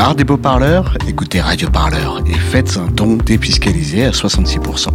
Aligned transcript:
Marre 0.00 0.14
des 0.14 0.24
beaux 0.24 0.38
parleurs 0.38 0.96
Écoutez 1.06 1.42
Radio 1.42 1.68
Parleur 1.68 2.26
et 2.26 2.32
faites 2.32 2.78
un 2.78 2.86
don 2.86 3.18
défiscalisé 3.18 4.06
à 4.06 4.12
66%. 4.12 4.88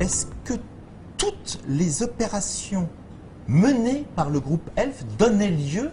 Est-ce 0.00 0.24
que 0.42 0.54
toutes 1.18 1.60
les 1.68 2.02
opérations 2.02 2.88
menées 3.46 4.06
par 4.16 4.30
le 4.30 4.40
groupe 4.40 4.62
ELF 4.78 5.04
donnaient 5.18 5.50
lieu 5.50 5.90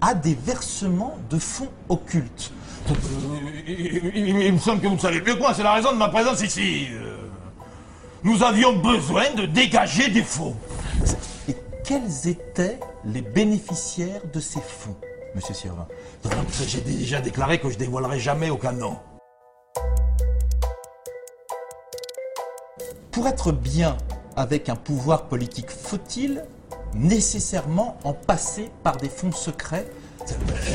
à 0.00 0.14
des 0.14 0.34
versements 0.34 1.16
de 1.30 1.38
fonds 1.38 1.70
occultes? 1.88 2.52
Il, 3.68 4.52
me 4.52 4.58
semble 4.58 4.80
que 4.80 4.88
vous 4.88 4.98
savez 4.98 5.20
mieux 5.20 5.34
que 5.34 5.38
moi, 5.38 5.54
c'est 5.54 5.62
la 5.62 5.74
raison 5.74 5.92
de 5.92 5.98
ma 5.98 6.08
présence 6.08 6.42
ici. 6.42 6.88
Nous 8.24 8.42
avions 8.42 8.76
besoin 8.80 9.32
de 9.36 9.46
dégager 9.46 10.08
des 10.10 10.24
fonds. 10.24 10.56
Quels 11.86 12.28
étaient 12.28 12.80
les 13.04 13.22
bénéficiaires 13.22 14.20
de 14.32 14.40
ces 14.40 14.60
fonds, 14.60 14.96
Monsieur 15.34 15.54
Sirvin? 15.54 15.86
J'ai 16.66 16.80
déjà 16.80 17.20
déclaré 17.20 17.60
que 17.60 17.70
je 17.70 17.78
dévoilerai 17.78 18.18
jamais 18.18 18.50
aucun 18.50 18.72
nom. 18.72 18.96
Pour 23.12 23.28
être 23.28 23.52
bien 23.52 23.96
avec 24.34 24.68
un 24.68 24.74
pouvoir 24.76 25.24
politique, 25.24 25.70
faut-il 25.70 26.44
nécessairement 26.94 27.96
en 28.04 28.12
passer 28.12 28.70
par 28.82 28.96
des 28.96 29.08
fonds 29.08 29.32
secrets? 29.32 29.86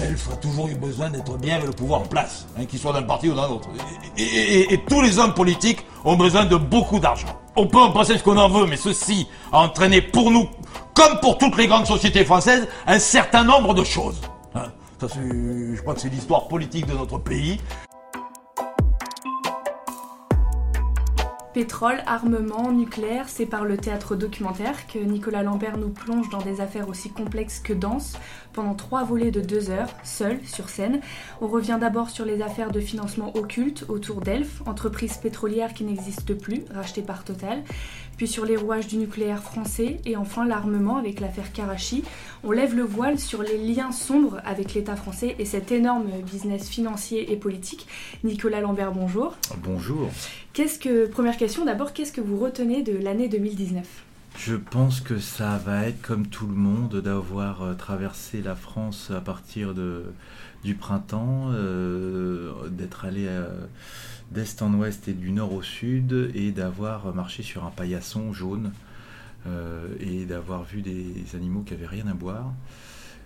Elle 0.02 0.16
a 0.32 0.36
toujours 0.38 0.70
eu 0.70 0.76
besoin 0.76 1.10
d'être 1.10 1.38
bien 1.38 1.56
avec 1.56 1.68
le 1.68 1.74
pouvoir 1.74 2.02
en 2.02 2.06
place, 2.06 2.46
hein, 2.58 2.66
qu'il 2.66 2.80
soit 2.80 2.94
d'un 2.94 3.04
parti 3.04 3.28
ou 3.30 3.36
d'un 3.36 3.50
autre. 3.50 3.68
Et, 4.18 4.24
et- 4.24 4.74
et 4.74 4.78
tous 4.86 5.02
les 5.02 5.20
hommes 5.20 5.34
politiques 5.34 5.86
ont 6.06 6.16
besoin 6.16 6.46
de 6.46 6.56
beaucoup 6.56 7.00
d'argent. 7.00 7.28
On 7.58 7.68
peut 7.68 7.80
en 7.80 7.92
penser 7.92 8.18
ce 8.18 8.24
qu'on 8.24 8.38
en 8.38 8.48
veut, 8.48 8.66
mais 8.66 8.78
ceci 8.78 9.28
a 9.52 9.60
entraîné 9.60 10.02
pour 10.02 10.32
nous, 10.32 10.48
comme 11.02 11.20
pour 11.20 11.38
toutes 11.38 11.58
les 11.58 11.68
grandes 11.68 11.88
sociétés 11.88 12.24
françaises, 12.26 12.68
un 12.86 13.00
certain 13.00 13.44
nombre 13.44 13.74
de 13.74 13.84
choses. 13.84 14.22
hein. 14.54 14.66
Ça, 15.00 15.08
c'est- 15.10 15.76
je 15.76 15.82
crois 15.82 15.96
que 15.96 16.02
c'est 16.02 16.10
l'histoire 16.10 16.48
politique 16.48 16.86
de 16.86 16.94
notre 16.94 17.18
pays. 17.18 17.60
Pétrole, 21.54 22.02
armement, 22.08 22.72
nucléaire, 22.72 23.26
c'est 23.28 23.46
par 23.46 23.66
le 23.66 23.76
théâtre 23.76 24.16
documentaire 24.16 24.88
que 24.88 25.00
Nicolas 25.00 25.44
Lambert 25.44 25.78
nous 25.78 25.90
plonge 25.90 26.30
dans 26.30 26.38
des 26.42 26.62
affaires 26.62 26.88
aussi 26.88 27.10
complexes 27.10 27.60
que 27.60 27.74
denses 27.74 28.14
pendant 28.54 28.74
trois 28.74 29.04
volets 29.04 29.32
de 29.32 29.42
deux 29.42 29.70
heures, 29.70 29.90
seul, 30.04 30.40
sur 30.46 30.70
scène. 30.70 31.02
On 31.42 31.48
revient 31.48 31.78
d'abord 31.82 32.10
sur 32.10 32.24
les 32.24 32.42
affaires 32.42 32.72
de 32.72 32.80
financement 32.80 33.36
occulte 33.36 33.84
autour 33.90 34.22
d'Elf, 34.22 34.62
entreprise 34.66 35.18
pétrolière 35.18 35.74
qui 35.74 35.84
n'existe 35.84 36.36
plus, 36.36 36.64
rachetée 36.74 37.02
par 37.02 37.26
Total, 37.26 37.64
puis 38.22 38.28
sur 38.28 38.46
les 38.46 38.56
rouages 38.56 38.86
du 38.86 38.98
nucléaire 38.98 39.42
français, 39.42 39.98
et 40.06 40.16
enfin 40.16 40.46
l'armement 40.46 40.98
avec 40.98 41.20
l'affaire 41.20 41.52
Karachi. 41.52 42.04
On 42.44 42.52
lève 42.52 42.76
le 42.76 42.84
voile 42.84 43.18
sur 43.18 43.42
les 43.42 43.58
liens 43.58 43.92
sombres 43.92 44.40
avec 44.46 44.76
l'État 44.76 44.96
français 44.96 45.36
et 45.40 45.46
cet 45.46 45.72
énorme 45.72 46.06
business 46.32 46.70
financier 46.70 47.32
et 47.32 47.36
politique. 47.36 47.88
Nicolas 48.24 48.62
Lambert, 48.62 48.92
bonjour. 48.92 49.38
Bonjour. 49.64 50.08
Qu'est-ce 50.54 50.78
que, 50.78 51.08
première 51.08 51.36
question 51.36 51.66
d'abord, 51.66 51.94
qu'est-ce 51.94 52.12
que 52.12 52.22
vous 52.22 52.38
retenez 52.38 52.84
de 52.84 52.96
l'année 52.96 53.28
2019 53.28 53.88
Je 54.44 54.56
pense 54.56 55.02
que 55.02 55.20
ça 55.20 55.60
va 55.60 55.86
être 55.86 56.02
comme 56.02 56.26
tout 56.26 56.48
le 56.48 56.56
monde 56.56 57.00
d'avoir 57.00 57.62
euh, 57.62 57.74
traversé 57.76 58.42
la 58.42 58.56
France 58.56 59.12
à 59.12 59.22
partir 59.22 59.76
de, 59.76 60.06
du 60.64 60.74
printemps, 60.74 61.52
euh, 61.52 62.68
d'être 62.70 63.06
allé 63.06 63.28
euh, 63.28 63.68
d'est 64.32 64.64
en 64.64 64.74
ouest 64.74 65.08
et 65.08 65.14
du 65.14 65.32
nord 65.32 65.54
au 65.54 65.62
sud 65.62 66.32
et 66.34 66.52
d'avoir 66.52 67.14
marché 67.14 67.44
sur 67.44 67.66
un 67.66 67.70
paillasson 67.70 68.34
jaune 68.34 68.72
et 70.00 70.26
d'avoir 70.26 70.64
vu 70.64 70.82
des 70.82 71.24
animaux 71.36 71.62
qui 71.62 71.74
avaient 71.74 71.88
rien 71.88 72.08
à 72.08 72.14
boire 72.14 72.52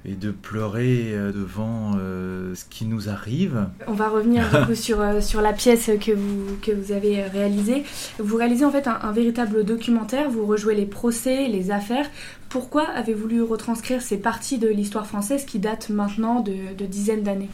et 0.05 0.13
de 0.15 0.31
pleurer 0.31 1.11
euh, 1.13 1.31
devant 1.31 1.93
euh, 1.97 2.53
ce 2.55 2.65
qui 2.65 2.85
nous 2.85 3.09
arrive. 3.09 3.67
On 3.87 3.93
va 3.93 4.09
revenir 4.09 4.43
du 4.49 4.65
coup 4.65 4.75
sur, 4.81 5.01
euh, 5.01 5.21
sur 5.21 5.41
la 5.41 5.53
pièce 5.53 5.89
que 5.99 6.11
vous, 6.11 6.57
que 6.61 6.71
vous 6.71 6.91
avez 6.91 7.23
réalisée. 7.23 7.83
Vous 8.19 8.37
réalisez 8.37 8.65
en 8.65 8.71
fait 8.71 8.87
un, 8.87 8.99
un 9.01 9.11
véritable 9.11 9.63
documentaire, 9.63 10.29
vous 10.29 10.45
rejouez 10.45 10.75
les 10.75 10.85
procès, 10.85 11.47
les 11.47 11.71
affaires. 11.71 12.09
Pourquoi 12.49 12.87
avez-vous 12.89 13.21
voulu 13.21 13.41
retranscrire 13.41 14.01
ces 14.01 14.17
parties 14.17 14.59
de 14.59 14.67
l'histoire 14.67 15.07
française 15.07 15.45
qui 15.45 15.57
datent 15.57 15.89
maintenant 15.89 16.41
de, 16.41 16.75
de 16.77 16.85
dizaines 16.85 17.23
d'années? 17.23 17.49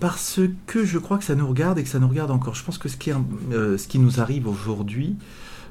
Parce 0.00 0.40
que 0.66 0.84
je 0.84 0.98
crois 0.98 1.18
que 1.18 1.24
ça 1.24 1.34
nous 1.34 1.48
regarde 1.48 1.78
et 1.78 1.82
que 1.82 1.88
ça 1.88 1.98
nous 1.98 2.08
regarde 2.08 2.30
encore. 2.30 2.54
Je 2.54 2.64
pense 2.64 2.78
que 2.78 2.88
ce 2.88 2.96
qui, 2.96 3.10
est, 3.10 3.14
euh, 3.52 3.76
ce 3.76 3.88
qui 3.88 3.98
nous 3.98 4.20
arrive 4.20 4.46
aujourd'hui, 4.46 5.16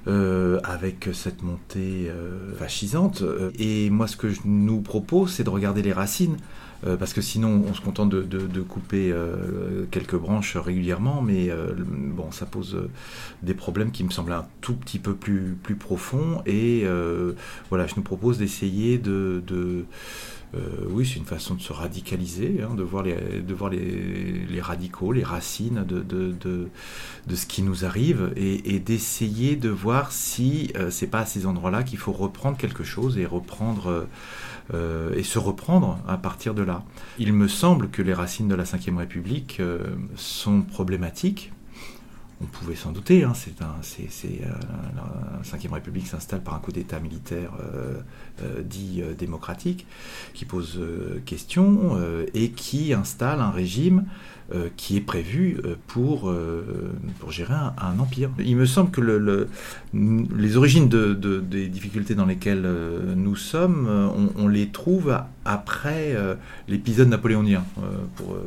euh, 0.08 0.60
avec 0.64 1.10
cette 1.14 1.44
montée 1.44 2.10
euh, 2.10 2.56
fascisante, 2.56 3.24
euh, 3.24 3.52
et 3.60 3.90
moi 3.90 4.08
ce 4.08 4.16
que 4.16 4.30
je 4.30 4.40
nous 4.46 4.82
propose, 4.82 5.34
c'est 5.34 5.44
de 5.44 5.50
regarder 5.50 5.82
les 5.82 5.94
racines. 5.94 6.38
Euh, 6.86 6.96
parce 6.96 7.14
que 7.14 7.22
sinon, 7.22 7.64
on 7.68 7.74
se 7.74 7.82
contente 7.82 8.10
de, 8.10 8.62
couper 8.62 9.12
euh, 9.12 9.86
quelques 9.92 10.16
branches 10.16 10.58
régulièrement, 10.58 11.22
mais 11.22 11.50
euh, 11.50 11.74
bon, 11.78 12.32
ça 12.32 12.46
pose 12.46 12.78
des 13.42 13.54
problèmes 13.54 13.92
qui 13.92 14.04
me 14.04 14.12
semblent 14.12 14.34
un 14.34 14.46
tout 14.62 14.76
petit 14.76 15.00
peu 15.00 15.16
plus, 15.16 15.58
plus 15.62 15.76
profonds. 15.76 16.42
Et 16.46 16.86
voilà, 17.70 17.88
je 17.88 17.96
nous 17.96 18.04
propose 18.04 18.38
d'essayer 18.38 18.98
de, 18.98 19.42
oui, 20.90 21.06
c'est 21.06 21.20
une 21.20 21.26
façon 21.26 21.56
de 21.56 21.62
se 21.62 21.74
radicaliser, 21.74 22.62
hein, 22.64 22.74
de 22.74 22.84
voir, 22.84 23.04
les, 23.04 23.42
de 23.42 23.54
voir 23.54 23.70
les, 23.70 24.62
radicaux, 24.62 25.12
les 25.12 25.24
racines 25.24 25.84
de, 25.84 26.02
de, 26.02 26.34
de, 27.28 27.36
ce 27.36 27.46
qui 27.46 27.62
nous 27.62 27.86
arrive 27.86 28.32
et, 28.36 28.76
et 28.76 28.80
d'essayer 28.80 29.56
de 29.56 29.70
voir 29.70 30.12
si 30.12 30.72
euh, 30.76 30.90
c'est 30.90 31.08
pas 31.08 31.20
à 31.20 31.26
ces 31.26 31.46
endroits-là 31.46 31.84
qu'il 31.84 32.00
faut 32.00 32.12
reprendre 32.12 32.58
quelque 32.58 32.84
chose 32.84 33.18
et 33.18 33.26
reprendre 33.26 34.08
euh, 34.74 35.16
et 35.16 35.24
se 35.24 35.40
reprendre 35.40 36.00
à 36.08 36.18
partir 36.18 36.54
de 36.54 36.62
là. 36.62 36.84
Il 37.20 37.34
me 37.34 37.48
semble 37.48 37.90
que 37.90 38.02
les 38.02 38.14
racines 38.14 38.48
de 38.48 38.56
la 38.56 38.64
Ve 38.64 38.98
République 38.98 39.60
euh, 39.60 39.96
sont 40.16 40.62
problématiques. 40.62 41.54
On 42.42 42.46
pouvait 42.46 42.76
s'en 42.76 42.92
douter, 42.92 43.24
hein, 43.24 43.34
c'est 43.34 43.62
un, 43.62 43.76
c'est, 43.82 44.42
euh, 44.44 44.52
la 45.44 45.58
Ve 45.58 45.74
République 45.74 46.08
s'installe 46.08 46.44
par 46.44 46.54
un 46.54 46.60
coup 46.60 46.72
d'État 46.72 47.00
militaire 47.00 47.52
dit 48.64 49.02
euh, 49.02 49.14
démocratique, 49.14 49.86
qui 50.34 50.46
pose 50.46 50.78
euh, 50.80 51.20
question 51.26 51.92
euh, 51.96 52.26
et 52.34 52.50
qui 52.52 52.94
installe 52.94 53.40
un 53.42 53.52
régime 53.52 54.06
euh, 54.54 54.70
qui 54.78 54.96
est 54.96 55.02
prévu 55.02 55.58
euh, 55.66 55.76
pour, 55.88 56.30
euh, 56.30 56.64
pour 57.20 57.32
gérer 57.34 57.54
un, 57.54 58.00
empire. 58.00 58.30
Il 58.40 58.56
me 58.56 58.66
semble 58.66 58.92
que 58.92 59.02
le, 59.02 59.18
le- 59.18 59.48
les 60.38 60.56
origines 60.56 60.88
de, 60.88 61.14
de- 61.14 61.42
des 61.42 61.68
difficultés 61.68 62.16
dans 62.16 62.26
lesquelles 62.26 62.64
euh, 62.66 63.14
nous 63.16 63.36
sommes, 63.36 63.88
euh, 63.90 64.08
on, 64.38 64.48
les 64.48 64.70
trouve 64.70 65.20
après 65.44 66.14
euh, 66.16 66.36
l'épisode 66.70 67.10
napoléonien, 67.10 67.66
euh, 67.80 67.82
pour 68.16 68.36
euh, 68.36 68.40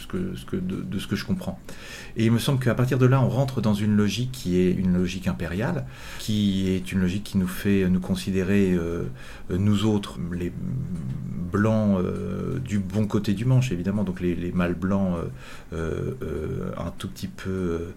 ce 0.00 0.06
que, 0.06 0.36
ce 0.36 0.44
que, 0.44 0.56
de, 0.56 0.98
ce 1.00 1.08
que 1.08 1.16
je 1.16 1.24
comprends. 1.24 1.58
Et 2.16 2.26
il 2.26 2.30
me 2.32 2.38
semble 2.38 2.60
qu'à 2.62 2.74
partir 2.74 2.98
de 2.98 3.06
là, 3.06 3.20
on 3.20 3.28
rentre 3.28 3.60
dans 3.60 3.74
une 3.74 3.96
logique 3.96 4.30
qui 4.32 4.56
est 4.56 4.70
une 4.72 4.94
logique 4.94 5.26
impériale, 5.26 5.84
qui 6.20 6.68
est 6.70 6.92
une 6.92 7.00
logique 7.00 7.24
qui 7.24 7.38
nous 7.38 7.48
fait 7.48 7.88
nous 7.88 8.00
considérer, 8.00 8.72
euh, 8.72 9.04
nous 9.50 9.84
autres, 9.86 10.18
les 10.32 10.52
blancs 11.50 11.98
euh, 11.98 12.58
du 12.58 12.78
bon 12.78 13.06
côté 13.06 13.34
du 13.34 13.44
manche, 13.44 13.72
évidemment, 13.72 14.04
donc 14.04 14.20
les, 14.20 14.34
les 14.34 14.52
mâles 14.52 14.74
blancs 14.74 15.16
euh, 15.16 15.24
euh, 15.72 16.14
euh, 16.22 16.72
un 16.78 16.90
tout 16.96 17.08
petit 17.08 17.26
peu 17.28 17.50
euh, 17.50 17.78
euh, 17.78 17.90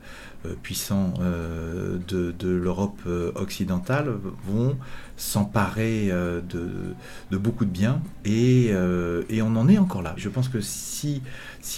puissants 0.62 1.14
euh, 1.22 1.98
de, 2.08 2.50
l'Europe 2.50 3.00
euh, 3.08 3.32
occidentale 3.36 4.14
vont 4.46 4.78
s'emparer 5.16 6.10
euh, 6.12 6.42
de, 6.42 7.38
beaucoup 7.38 7.66
de 7.66 7.70
biens 7.70 8.02
et, 8.26 8.70
euh, 8.72 9.24
on 9.42 9.56
en 9.56 9.68
est 9.68 9.78
encore 9.78 10.02
là. 10.02 10.14
Je 10.18 10.30
pense 10.30 10.48
que 10.50 10.60
si, 10.62 11.22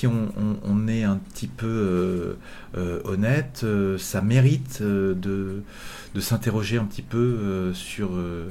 on, 0.05 0.87
est 0.87 1.03
un 1.03 1.17
petit 1.17 1.47
peu 1.47 1.67
euh, 1.67 2.33
euh, 2.77 3.01
honnête, 3.05 3.61
euh, 3.63 3.97
ça 3.97 4.21
mérite 4.21 4.79
euh, 4.81 5.13
de, 5.15 5.63
s'interroger 6.19 6.77
un 6.77 6.85
petit 6.85 7.01
peu 7.01 7.17
euh, 7.17 7.73
sur 7.73 8.11
euh, 8.13 8.49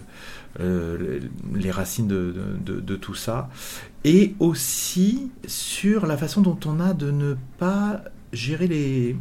euh, 0.60 1.20
les 1.54 1.70
racines 1.70 2.08
de 2.08 2.96
tout 2.96 3.14
ça 3.14 3.48
et 4.04 4.34
aussi 4.38 5.30
sur 5.46 6.06
la 6.06 6.16
façon 6.16 6.42
dont 6.42 6.58
on 6.66 6.78
a 6.78 6.92
de 6.92 7.10
ne 7.10 7.34
pas 7.58 8.02
gérer 8.32 8.66
les, 8.66 9.16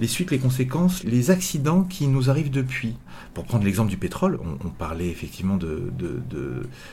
les 0.00 0.06
suites, 0.06 0.30
les 0.30 0.38
conséquences, 0.38 1.04
les 1.04 1.30
accidents 1.30 1.84
qui 1.84 2.06
nous 2.06 2.30
arrivent 2.30 2.50
depuis. 2.50 2.96
Pour 3.34 3.44
prendre 3.44 3.64
l'exemple 3.64 3.90
du 3.90 3.96
pétrole, 3.96 4.38
on, 4.64 4.68
parlait 4.70 5.08
effectivement 5.08 5.56
de, 5.56 5.92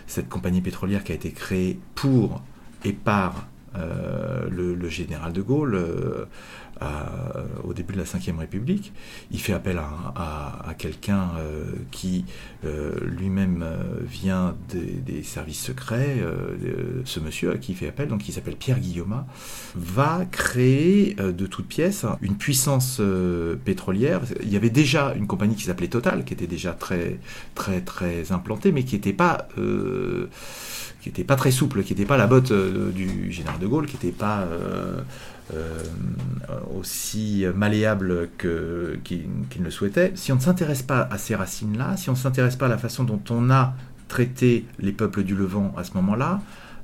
cette 0.07 0.29
compagnie 0.29 0.61
pétrolière 0.61 1.03
qui 1.03 1.13
a 1.13 1.15
été 1.15 1.31
créée 1.31 1.79
pour 1.95 2.43
et 2.83 2.93
par 2.93 3.47
le, 3.75 4.89
général 4.89 5.33
de 5.33 5.41
Gaulle 5.41 6.27
au 7.63 7.73
début 7.73 7.93
de 7.93 7.97
la 7.97 8.03
Ve 8.03 8.39
République. 8.39 8.93
Il 9.31 9.39
fait 9.39 9.53
appel 9.53 9.77
à, 9.79 10.73
quelqu'un 10.77 11.31
euh, 11.37 11.65
qui 11.91 12.25
euh, 12.65 12.93
lui-même 13.01 13.63
euh, 13.63 13.77
vient 14.01 14.55
des, 14.69 15.23
services 15.23 15.61
secrets, 15.61 16.17
ce 17.05 17.19
monsieur 17.19 17.51
à 17.51 17.57
qui 17.57 17.71
il 17.71 17.75
fait 17.75 17.87
appel, 17.87 18.07
donc 18.07 18.21
qui 18.21 18.31
s'appelle 18.31 18.55
Pierre 18.55 18.79
Guillaume, 18.79 19.25
va 19.75 20.25
créer 20.31 21.15
de 21.15 21.45
toutes 21.47 21.67
pièces 21.67 22.05
une 22.21 22.35
puissance 22.35 23.01
pétrolière. 23.65 24.21
Il 24.43 24.49
y 24.49 24.55
avait 24.55 24.69
déjà 24.69 25.13
une 25.15 25.27
compagnie 25.27 25.55
qui 25.55 25.63
s'appelait 25.63 25.87
Total, 25.87 26.23
qui 26.23 26.33
était 26.33 26.47
déjà 26.47 26.73
très 26.73 27.19
très 27.55 27.81
très 27.81 28.31
implantée, 28.31 28.71
mais 28.71 28.83
qui 28.83 28.95
n'était 28.95 29.13
pas 29.13 29.47
qui 29.55 31.09
n'était 31.09 31.23
pas 31.23 31.35
très 31.35 31.51
souple, 31.51 31.83
qui 31.83 31.93
n'était 31.93 32.05
pas 32.05 32.17
la 32.17 32.27
botte 32.27 32.53
du 32.53 33.31
général 33.31 33.59
de 33.59 33.67
Gaulle, 33.67 33.87
qui 33.87 33.95
n'était 33.95 34.17
pas 34.17 34.47
euh, 35.53 35.83
aussi 36.77 37.45
malléable 37.55 38.29
qu'il 38.37 39.27
ne 39.59 39.63
le 39.63 39.71
souhaitait. 39.71 40.11
Si 40.15 40.31
on 40.31 40.35
ne 40.35 40.41
s'intéresse 40.41 40.83
pas 40.83 41.07
à 41.09 41.17
ces 41.17 41.35
racines-là, 41.35 41.95
si 41.97 42.09
on 42.09 42.13
ne 42.13 42.17
s'intéresse 42.17 42.55
pas 42.55 42.65
à 42.65 42.69
la 42.69 42.77
façon 42.77 43.03
dont 43.03 43.21
on 43.29 43.49
a 43.49 43.73
traité 44.07 44.65
les 44.79 44.91
peuples 44.91 45.23
du 45.23 45.35
Levant 45.35 45.73
à 45.77 45.83
ce 45.83 45.93
moment-là, 45.93 46.41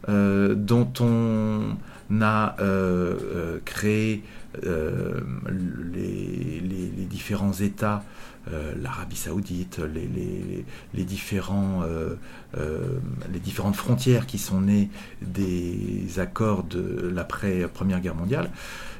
euh, 0.09 0.55
dont 0.55 0.91
on 0.99 1.75
a 2.21 2.55
euh, 2.59 3.59
créé 3.65 4.23
les, 4.61 6.59
les, 6.61 7.05
différents 7.05 7.53
États 7.53 8.03
euh, 8.51 8.73
l'Arabie 8.81 9.15
Saoudite, 9.15 9.79
les, 9.79 11.03
différents, 11.05 11.81
euh, 11.83 12.15
euh, 12.57 12.99
les 13.31 13.39
différentes 13.39 13.77
frontières 13.77 14.25
qui 14.25 14.37
sont 14.37 14.59
nées 14.59 14.89
des 15.21 16.19
accords 16.19 16.63
de 16.63 17.09
l'après-première 17.13 18.01
guerre 18.01 18.15
mondiale, 18.15 18.51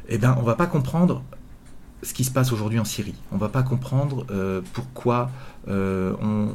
eh 0.08 0.18
ben, 0.18 0.38
on 0.40 0.44
va 0.44 0.56
pas 0.56 0.68
comprendre 0.68 1.24
ce 2.04 2.14
qui 2.14 2.24
se 2.24 2.32
passe 2.32 2.54
aujourd'hui 2.54 2.80
en 2.80 2.86
Syrie. 2.86 3.16
On 3.34 3.38
va 3.38 3.50
pas 3.50 3.64
comprendre 3.64 4.26
pourquoi 4.74 5.30
on, 5.68 6.52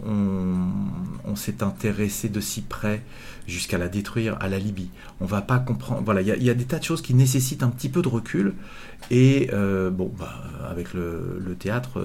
s'est 1.36 1.62
intéressé 1.62 2.28
de 2.28 2.40
si 2.40 2.62
près 2.62 3.02
jusqu'à 3.46 3.78
la 3.78 3.88
détruire 3.88 4.36
à 4.40 4.48
la 4.48 4.58
Libye. 4.58 4.90
On 5.20 5.24
va 5.24 5.40
pas 5.40 5.58
comprendre. 5.58 6.02
Voilà, 6.04 6.20
il 6.20 6.42
y, 6.42 6.50
a 6.50 6.54
des 6.54 6.64
tas 6.64 6.78
de 6.78 6.84
choses 6.84 7.00
qui 7.00 7.14
nécessitent 7.14 7.62
un 7.62 7.70
petit 7.70 7.88
peu 7.88 8.02
de 8.02 8.08
recul. 8.08 8.54
Et 9.10 9.48
bon, 9.52 10.12
bah, 10.18 10.34
avec 10.68 10.92
le 10.92 11.54
théâtre, 11.58 11.98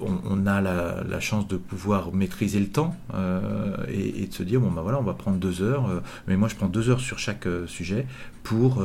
on, 0.00 0.46
a 0.46 0.60
la, 0.60 1.20
chance 1.20 1.48
de 1.48 1.56
pouvoir 1.56 2.12
maîtriser 2.12 2.60
le 2.60 2.68
temps 2.68 2.94
euh, 3.14 3.76
et, 3.88 4.26
de 4.26 4.32
se 4.32 4.42
dire 4.42 4.60
bon 4.60 4.70
ben 4.70 4.82
voilà 4.82 4.98
on 4.98 5.02
va 5.02 5.14
prendre 5.14 5.38
deux 5.38 5.62
heures 5.62 5.88
euh, 5.88 6.00
mais 6.28 6.36
moi 6.36 6.48
je 6.48 6.54
prends 6.54 6.68
deux 6.68 6.90
heures 6.90 7.00
sur 7.00 7.18
chaque 7.18 7.46
euh, 7.46 7.66
sujet 7.66 8.06
pour 8.42 8.84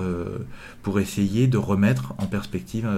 pour 0.82 1.00
essayer 1.00 1.46
de 1.48 1.58
remettre 1.58 2.16
en 2.18 2.26
perspective 2.26 2.90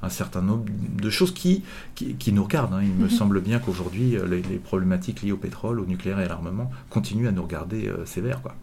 un 0.00 0.08
certain 0.08 0.42
nombre 0.42 0.64
de 1.02 1.10
choses 1.10 1.34
qui 1.34 1.64
qui, 1.96 2.32
nous 2.32 2.44
regardent 2.44 2.74
hein. 2.74 2.82
il 2.82 2.92
me 2.92 3.04
mhm. 3.04 3.10
semble 3.10 3.40
bien 3.40 3.58
qu'aujourd'hui 3.58 4.16
les, 4.28 4.42
les, 4.42 4.58
problématiques 4.58 5.22
liées 5.22 5.32
au 5.32 5.36
pétrole 5.36 5.80
au 5.80 5.86
nucléaire 5.86 6.20
et 6.20 6.24
à 6.24 6.28
l'armement 6.28 6.70
continuent 6.88 7.26
à 7.26 7.32
nous 7.32 7.42
regarder 7.42 7.90
sévère 8.04 8.42
quoi 8.42 8.54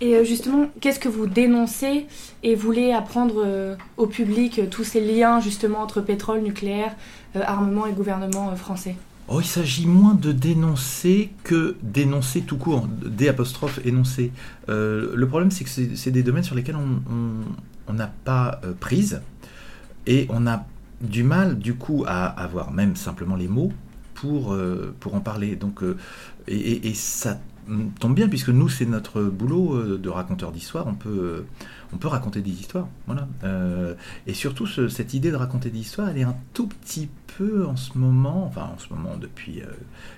et 0.00 0.14
euh, 0.16 0.24
justement, 0.24 0.66
qu'est-ce 0.80 1.00
que 1.00 1.08
vous 1.08 1.26
dénoncez 1.26 2.06
et 2.42 2.54
voulez 2.54 2.92
apprendre 2.92 3.42
euh, 3.44 3.76
au 3.96 4.06
public 4.06 4.58
euh, 4.58 4.66
tous 4.70 4.84
ces 4.84 5.00
liens 5.00 5.40
justement 5.40 5.80
entre 5.80 6.00
pétrole, 6.00 6.40
nucléaire, 6.40 6.94
armement 7.34 7.86
et 7.86 7.92
gouvernement 7.92 8.54
français? 8.56 8.96
Oh, 9.28 9.40
il 9.40 9.46
s'agit 9.46 9.86
moins 9.86 10.14
de 10.14 10.32
dénoncer 10.32 11.30
que 11.42 11.76
d'énoncer 11.82 12.42
tout 12.42 12.56
court, 12.56 12.86
des 12.86 13.32
énoncer. 13.84 14.32
le 14.68 15.24
problème, 15.26 15.50
c'est 15.50 15.64
que 15.64 15.96
c'est 15.96 16.10
des 16.12 16.22
domaines 16.22 16.44
sur 16.44 16.54
lesquels 16.54 16.76
on 16.76 17.92
n'a 17.92 18.06
pas 18.24 18.60
prise 18.78 19.20
et 20.06 20.26
on 20.30 20.46
a 20.46 20.64
du 21.00 21.24
mal, 21.24 21.58
du 21.58 21.74
coup, 21.74 22.04
à 22.06 22.26
avoir 22.26 22.70
même 22.70 22.94
simplement 22.94 23.34
les 23.34 23.48
mots 23.48 23.72
pour, 24.14 24.56
pour 25.00 25.14
en 25.16 25.20
parler. 25.20 25.56
Donc, 25.56 25.80
et 26.46 26.94
ça 26.94 27.40
tombe 27.98 28.14
bien 28.14 28.28
puisque 28.28 28.48
nous 28.48 28.68
c'est 28.68 28.86
notre 28.86 29.22
boulot 29.22 29.74
euh, 29.74 29.98
de 29.98 30.08
raconteur 30.08 30.52
d'histoire 30.52 30.86
on 30.86 30.94
peut 30.94 31.08
euh, 31.08 31.46
on 31.92 31.98
peut 31.98 32.08
raconter 32.08 32.40
des 32.40 32.50
histoires 32.50 32.88
voilà. 33.06 33.28
Euh, 33.44 33.94
et 34.26 34.34
surtout 34.34 34.66
cette 34.66 35.14
idée 35.14 35.30
de 35.30 35.36
raconter 35.36 35.70
des 35.70 35.78
histoires 35.78 36.08
elle 36.08 36.18
est 36.18 36.24
un 36.24 36.36
tout 36.52 36.66
petit 36.66 37.08
peu 37.36 37.66
en 37.66 37.76
ce 37.76 37.96
moment 37.96 38.46
enfin 38.46 38.70
en 38.74 38.78
ce 38.78 38.92
moment 38.92 39.16
depuis 39.16 39.62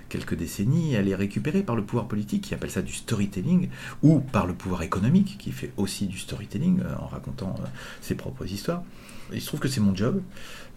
quelques 0.09 0.35
décennies 0.35 0.93
elle 0.93 1.07
est 1.07 1.15
récupérée 1.15 1.63
par 1.63 1.75
le 1.75 1.83
pouvoir 1.83 2.07
politique 2.07 2.43
qui 2.43 2.53
appelle 2.53 2.71
ça 2.71 2.81
du 2.81 2.93
storytelling 2.93 3.69
ou 4.03 4.19
par 4.19 4.45
le 4.45 4.53
pouvoir 4.53 4.83
économique 4.83 5.37
qui 5.37 5.51
fait 5.51 5.71
aussi 5.77 6.07
du 6.07 6.17
storytelling 6.17 6.81
en 6.99 7.07
racontant 7.07 7.55
ses 8.01 8.15
propres 8.15 8.51
histoires. 8.51 8.83
Il 9.31 9.41
se 9.41 9.47
trouve 9.47 9.59
que 9.59 9.67
c'est 9.67 9.81
mon 9.81 9.95
job. 9.95 10.21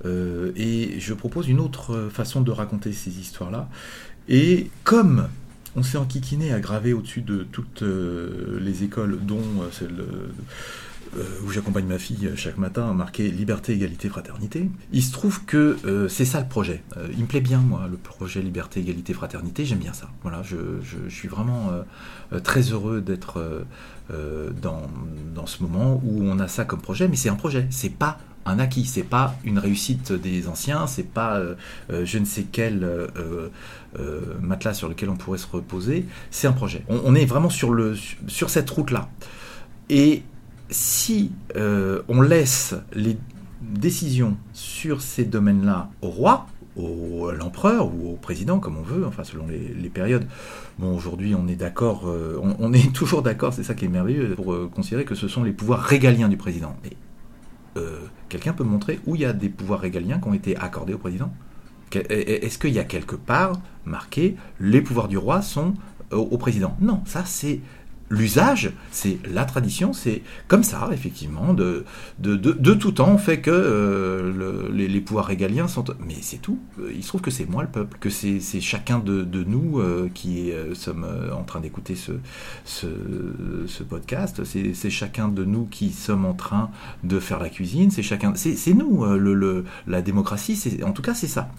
Et 0.05 0.99
je 0.99 1.15
propose 1.15 1.49
une 1.49 1.61
autre 1.61 2.09
façon 2.11 2.41
de 2.41 2.51
raconter 2.51 2.93
ces 2.93 3.21
histoires 3.21 3.51
là 3.51 3.69
et 4.29 4.71
comme 4.85 5.29
on 5.77 5.83
s'est 5.83 5.99
enquiquiné 5.99 6.53
à 6.53 6.61
graver 6.61 6.93
au-dessus 6.93 7.23
de 7.23 7.45
toutes 7.45 7.83
euh, 7.83 8.59
les 8.61 8.85
écoles, 8.85 9.19
dont 9.23 9.39
euh, 9.39 9.71
celle 9.71 10.01
euh, 10.01 11.23
où 11.45 11.51
j'accompagne 11.51 11.87
ma 11.87 11.99
fille 11.99 12.31
chaque 12.37 12.57
matin, 12.57 12.93
marqué 12.95 13.31
liberté, 13.31 13.73
égalité, 13.75 14.09
fraternité. 14.09 14.71
Il 14.93 15.03
se 15.03 15.13
trouve 15.13 15.45
que 15.45 15.77
c'est 16.09 16.25
ça 16.25 16.41
le 16.41 16.49
projet. 16.49 16.83
il 17.13 17.21
me 17.21 17.27
plaît 17.27 17.43
bien, 17.43 17.59
moi, 17.59 17.87
le 17.91 17.99
projet 17.99 18.41
liberté, 18.41 18.81
égalité, 18.81 19.13
fraternité. 19.13 19.67
J'aime 19.67 19.81
bien 19.81 19.93
ça. 19.93 20.09
Voilà, 20.23 20.43
je, 20.43 20.57
suis 21.11 21.29
vraiment 21.29 21.71
très 22.43 22.63
heureux 22.63 23.03
d'être 23.03 23.67
dans, 24.09 24.89
dans 25.35 25.45
ce 25.45 25.63
moment 25.63 26.01
où 26.03 26.23
on 26.23 26.39
a 26.39 26.49
ça 26.49 26.65
comme 26.65 26.81
projet, 26.81 27.09
mais 27.09 27.17
c'est 27.17 27.29
un 27.29 27.37
projet. 27.37 27.67
C'est 27.69 27.93
pas 27.93 28.19
un 28.47 28.59
acquis, 28.59 28.85
c'est 28.85 29.03
pas 29.03 29.37
une 29.45 29.59
réussite 29.59 30.13
des 30.13 30.49
anciens, 30.49 30.87
c'est 30.87 31.09
pas 31.09 31.39
euh, 31.39 31.55
euh, 31.91 32.05
je 32.05 32.19
ne 32.19 32.25
sais 32.25 32.47
quel 32.51 32.85
euh, 32.85 33.49
matelas 34.41 34.75
sur 34.75 34.89
lequel 34.89 35.11
on 35.11 35.17
pourrait 35.17 35.39
se 35.39 35.47
reposer, 35.47 36.07
c'est 36.31 36.47
un 36.47 36.53
projet. 36.53 36.85
On, 36.89 37.15
est 37.15 37.25
vraiment 37.25 37.51
sur, 37.51 37.73
le, 37.73 37.97
sur 38.27 38.51
cette 38.51 38.69
route-là. 38.71 39.09
Et 39.91 40.23
si 40.71 41.33
on 41.55 42.23
laisse 42.23 42.75
les 42.95 43.19
décisions 43.61 44.37
sur 44.53 45.03
ces 45.03 45.25
domaines-là 45.25 45.91
au 46.01 46.09
roi, 46.09 46.47
au, 46.77 47.29
à 47.29 47.35
l'empereur 47.35 47.95
ou 47.95 48.13
au 48.13 48.17
président, 48.17 48.59
comme 48.59 48.79
on 48.79 48.83
veut, 48.83 49.07
enfin 49.07 49.25
selon 49.25 49.47
les, 49.47 49.91
périodes. 49.91 50.27
Bon, 50.79 50.97
aujourd'hui, 50.97 51.35
on 51.35 51.47
est 51.47 51.57
d'accord, 51.57 52.11
on, 52.43 52.73
est 52.73 52.93
toujours 52.95 53.21
d'accord, 53.23 53.53
c'est 53.53 53.63
ça 53.63 53.75
qui 53.75 53.85
est 53.85 53.89
merveilleux, 53.89 54.35
pour 54.35 54.71
considérer 54.71 55.05
que 55.05 55.15
ce 55.15 55.29
sont 55.29 55.45
les 55.45 55.53
pouvoirs 55.53 55.81
régaliens 55.81 56.31
du 56.31 56.39
président. 56.39 56.75
Euh, 57.77 58.01
quelqu'un 58.33 58.55
peut 58.55 58.65
montrer 58.65 58.99
où 59.05 59.15
il 59.15 59.21
y 59.21 59.27
a 59.27 59.35
des 59.35 59.51
pouvoirs 59.51 59.81
régaliens 59.81 60.19
qui 60.19 60.27
ont 60.27 60.33
été 60.33 60.57
accordés 60.57 60.95
au 60.95 60.99
président. 60.99 61.31
Est-ce 61.93 62.57
qu'il 62.57 62.73
y 62.73 62.79
a 62.79 62.85
quelque 62.85 63.15
part 63.15 63.53
marqué 63.85 64.37
les 64.59 64.81
pouvoirs 64.81 65.09
du 65.09 65.19
roi 65.19 65.43
sont 65.43 65.75
au 66.11 66.39
président? 66.39 66.75
Non, 66.81 67.03
ça 67.05 67.25
c'est 67.27 67.61
l'usage, 68.13 68.71
c'est 68.91 69.19
la 69.27 69.47
tradition, 69.47 69.95
c'est 69.95 70.23
comme 70.47 70.63
ça, 70.63 70.91
effectivement, 70.93 71.55
de, 71.55 71.85
de, 72.19 72.37
de, 72.37 72.75
tout 72.75 72.93
temps, 72.93 73.09
on 73.09 73.19
fait 73.19 73.41
que 73.41 73.51
euh, 73.51 74.69
les, 74.71 75.01
pouvoirs 75.01 75.25
régaliens 75.25 75.67
sont... 75.67 75.85
Mais 76.07 76.17
c'est 76.21 76.37
tout, 76.37 76.59
il 76.95 77.03
se 77.03 77.09
trouve 77.09 77.23
que 77.23 77.31
c'est 77.31 77.49
moi 77.49 77.63
le 77.63 77.71
peuple, 77.71 77.97
que 77.99 78.11
c'est 78.11 78.61
chacun 78.61 78.99
de, 78.99 79.25
nous 79.45 79.81
euh, 79.81 80.11
qui 80.13 80.53
euh, 80.53 80.75
sommes 80.75 81.07
en 81.35 81.43
train 81.43 81.61
d'écouter 81.61 81.97
ce, 81.97 82.13
ce, 82.67 83.83
podcast, 83.83 84.43
c'est 84.45 84.91
chacun 84.91 85.29
de 85.29 85.45
nous 85.45 85.65
qui 85.65 85.91
sommes 85.91 86.27
en 86.27 86.35
train 86.35 86.71
de 87.05 87.19
faire 87.19 87.41
la 87.41 87.49
cuisine, 87.49 87.91
c'est 87.91 88.03
chacun... 88.03 88.35
C'est 88.35 88.75
nous, 88.75 89.05
le, 89.05 89.65
la 89.87 90.03
démocratie, 90.03 90.79
en 90.85 90.93
tout 90.93 91.03
cas 91.03 91.15
c'est 91.15 91.27
ça. 91.27 91.51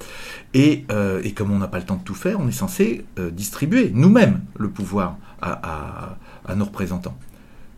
Et, 0.53 0.86
et 1.24 1.31
comme 1.33 1.51
on 1.51 1.57
n'a 1.57 1.67
pas 1.67 1.79
le 1.79 1.86
temps 1.86 1.98
de 1.98 2.03
tout 2.03 2.13
faire, 2.13 2.39
on 2.39 2.48
est 2.48 2.51
censé 2.51 3.05
distribuer 3.31 3.91
nous-mêmes 3.93 4.41
le 4.57 4.69
pouvoir 4.69 5.17
à 5.43 6.55
nos 6.55 6.65
représentants. 6.65 7.17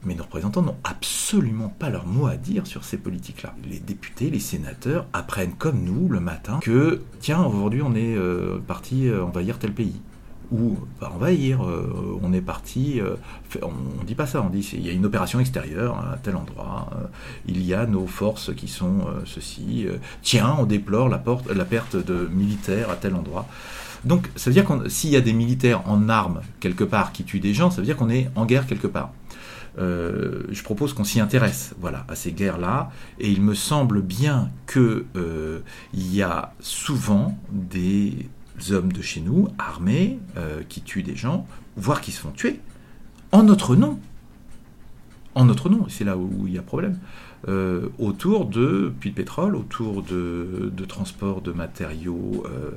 Mais 0.06 0.14
nos 0.14 0.24
représentants 0.24 0.62
n'ont 0.62 0.78
absolument 0.84 1.70
pas 1.70 1.90
leur 1.90 2.06
mot 2.06 2.28
à 2.28 2.36
dire 2.36 2.68
sur 2.68 2.84
ces 2.84 2.98
politiques-là. 2.98 3.56
Les 3.68 3.80
députés, 3.80 4.30
les 4.30 4.40
sénateurs 4.40 5.08
apprennent 5.14 5.54
comme 5.54 5.84
nous 5.84 6.08
le 6.08 6.20
matin 6.20 6.60
que, 6.62 7.02
tiens, 7.20 7.44
aujourd'hui 7.44 7.82
on 7.82 7.96
est 7.96 8.16
euh, 8.16 8.60
parti 8.66 9.08
euh, 9.08 9.24
envahir 9.24 9.58
tel 9.58 9.74
pays. 9.74 10.00
Ou 10.52 10.78
pas 11.00 11.10
envahir, 11.10 11.66
euh, 11.66 12.20
on 12.22 12.32
est 12.32 12.42
parti, 12.42 13.02
on, 13.64 14.02
ne 14.02 14.06
dit 14.06 14.14
pas 14.14 14.28
ça, 14.28 14.44
on 14.44 14.50
dit 14.50 14.70
il 14.74 14.86
y 14.86 14.92
a 14.92 14.94
une 14.94 15.08
opération 15.08 15.40
extérieure 15.40 15.98
à 15.98 16.18
tel 16.18 16.36
endroit, 16.36 16.88
il 17.48 17.66
y 17.66 17.74
a 17.74 17.88
nos 17.88 18.06
forces 18.06 18.54
qui 18.54 18.68
sont 18.68 19.08
ceci, 19.26 19.88
tiens, 20.22 20.56
on 20.60 20.68
déplore 20.68 21.10
la 21.10 21.18
perte 21.66 21.96
de 21.96 22.30
militaires 22.32 22.92
à 22.92 22.96
tel 22.96 23.16
endroit. 23.16 23.48
Donc 24.06 24.30
ça 24.36 24.50
veut 24.50 24.54
dire 24.54 24.66
que 24.66 24.88
s'il 24.88 25.10
y 25.10 25.16
a 25.16 25.22
des 25.22 25.34
militaires 25.34 25.88
en 25.90 26.10
armes 26.10 26.42
quelque 26.60 26.84
part 26.84 27.12
qui 27.12 27.24
tuent 27.24 27.40
des 27.40 27.54
gens, 27.54 27.72
ça 27.72 27.78
veut 27.78 27.86
dire 27.86 27.98
qu'on 27.98 28.10
est 28.10 28.30
en 28.36 28.46
guerre 28.46 28.68
quelque 28.68 28.88
part. 28.88 29.12
Euh, 29.78 30.44
je 30.52 30.64
propose 30.64 30.94
qu'on 30.94 31.04
s'y 31.04 31.20
intéresse, 31.20 31.76
voilà, 31.80 32.06
à 32.08 32.16
ces 32.16 32.32
guerres-là, 32.32 32.92
et 33.20 33.30
il 33.30 33.42
me 33.42 33.54
semble 33.54 34.02
bien 34.02 34.50
que 34.68 35.06
euh, 35.18 35.60
y 35.94 36.22
a 36.22 36.54
souvent 36.62 37.38
des 37.52 38.30
hommes 38.72 38.94
de 38.94 39.02
chez 39.02 39.20
nous 39.20 39.50
armés 39.58 40.20
euh, 40.38 40.62
qui 40.70 40.82
tuent 40.82 41.04
des 41.04 41.16
gens, 41.16 41.46
voire 41.76 42.00
qui 42.00 42.12
se 42.12 42.22
font 42.22 42.32
tuer 42.32 42.62
en 43.34 43.44
notre 43.44 43.76
nom, 43.76 44.00
en 45.34 45.44
notre 45.44 45.68
nom, 45.68 45.88
c'est 45.90 46.06
là 46.06 46.16
où 46.16 46.48
il 46.48 46.54
y 46.54 46.58
a 46.58 46.62
problème, 46.62 46.98
euh, 47.48 47.90
autour 48.00 48.46
de 48.46 48.92
puits 49.00 49.12
de 49.12 49.16
pétrole, 49.16 49.56
autour 49.56 50.02
de, 50.02 50.72
de 50.76 50.86
transport 50.86 51.42
de 51.42 51.52
matériaux 51.52 52.44
euh, 52.48 52.72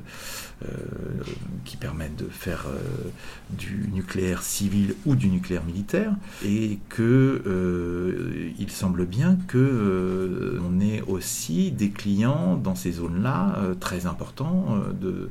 euh, 0.63 0.69
qui 1.65 1.79
permettent 1.79 2.17
de 2.17 2.29
faire 2.29 2.67
du 3.51 3.89
nucléaire 3.93 4.43
civil 4.43 4.95
ou 5.07 5.15
du 5.15 5.29
nucléaire 5.29 5.65
militaire, 5.65 6.13
et 6.45 6.79
que 6.91 8.53
il 8.59 8.71
semble 8.71 9.07
bien 9.07 9.39
que 9.47 10.61
on 10.63 10.81
ait 10.81 11.03
aussi 11.07 11.71
des 11.71 11.91
clients 11.91 12.57
dans 12.57 12.75
ces 12.75 12.93
zones-là 12.93 13.59
très 13.81 14.07
importants 14.07 14.83
de, 15.01 15.31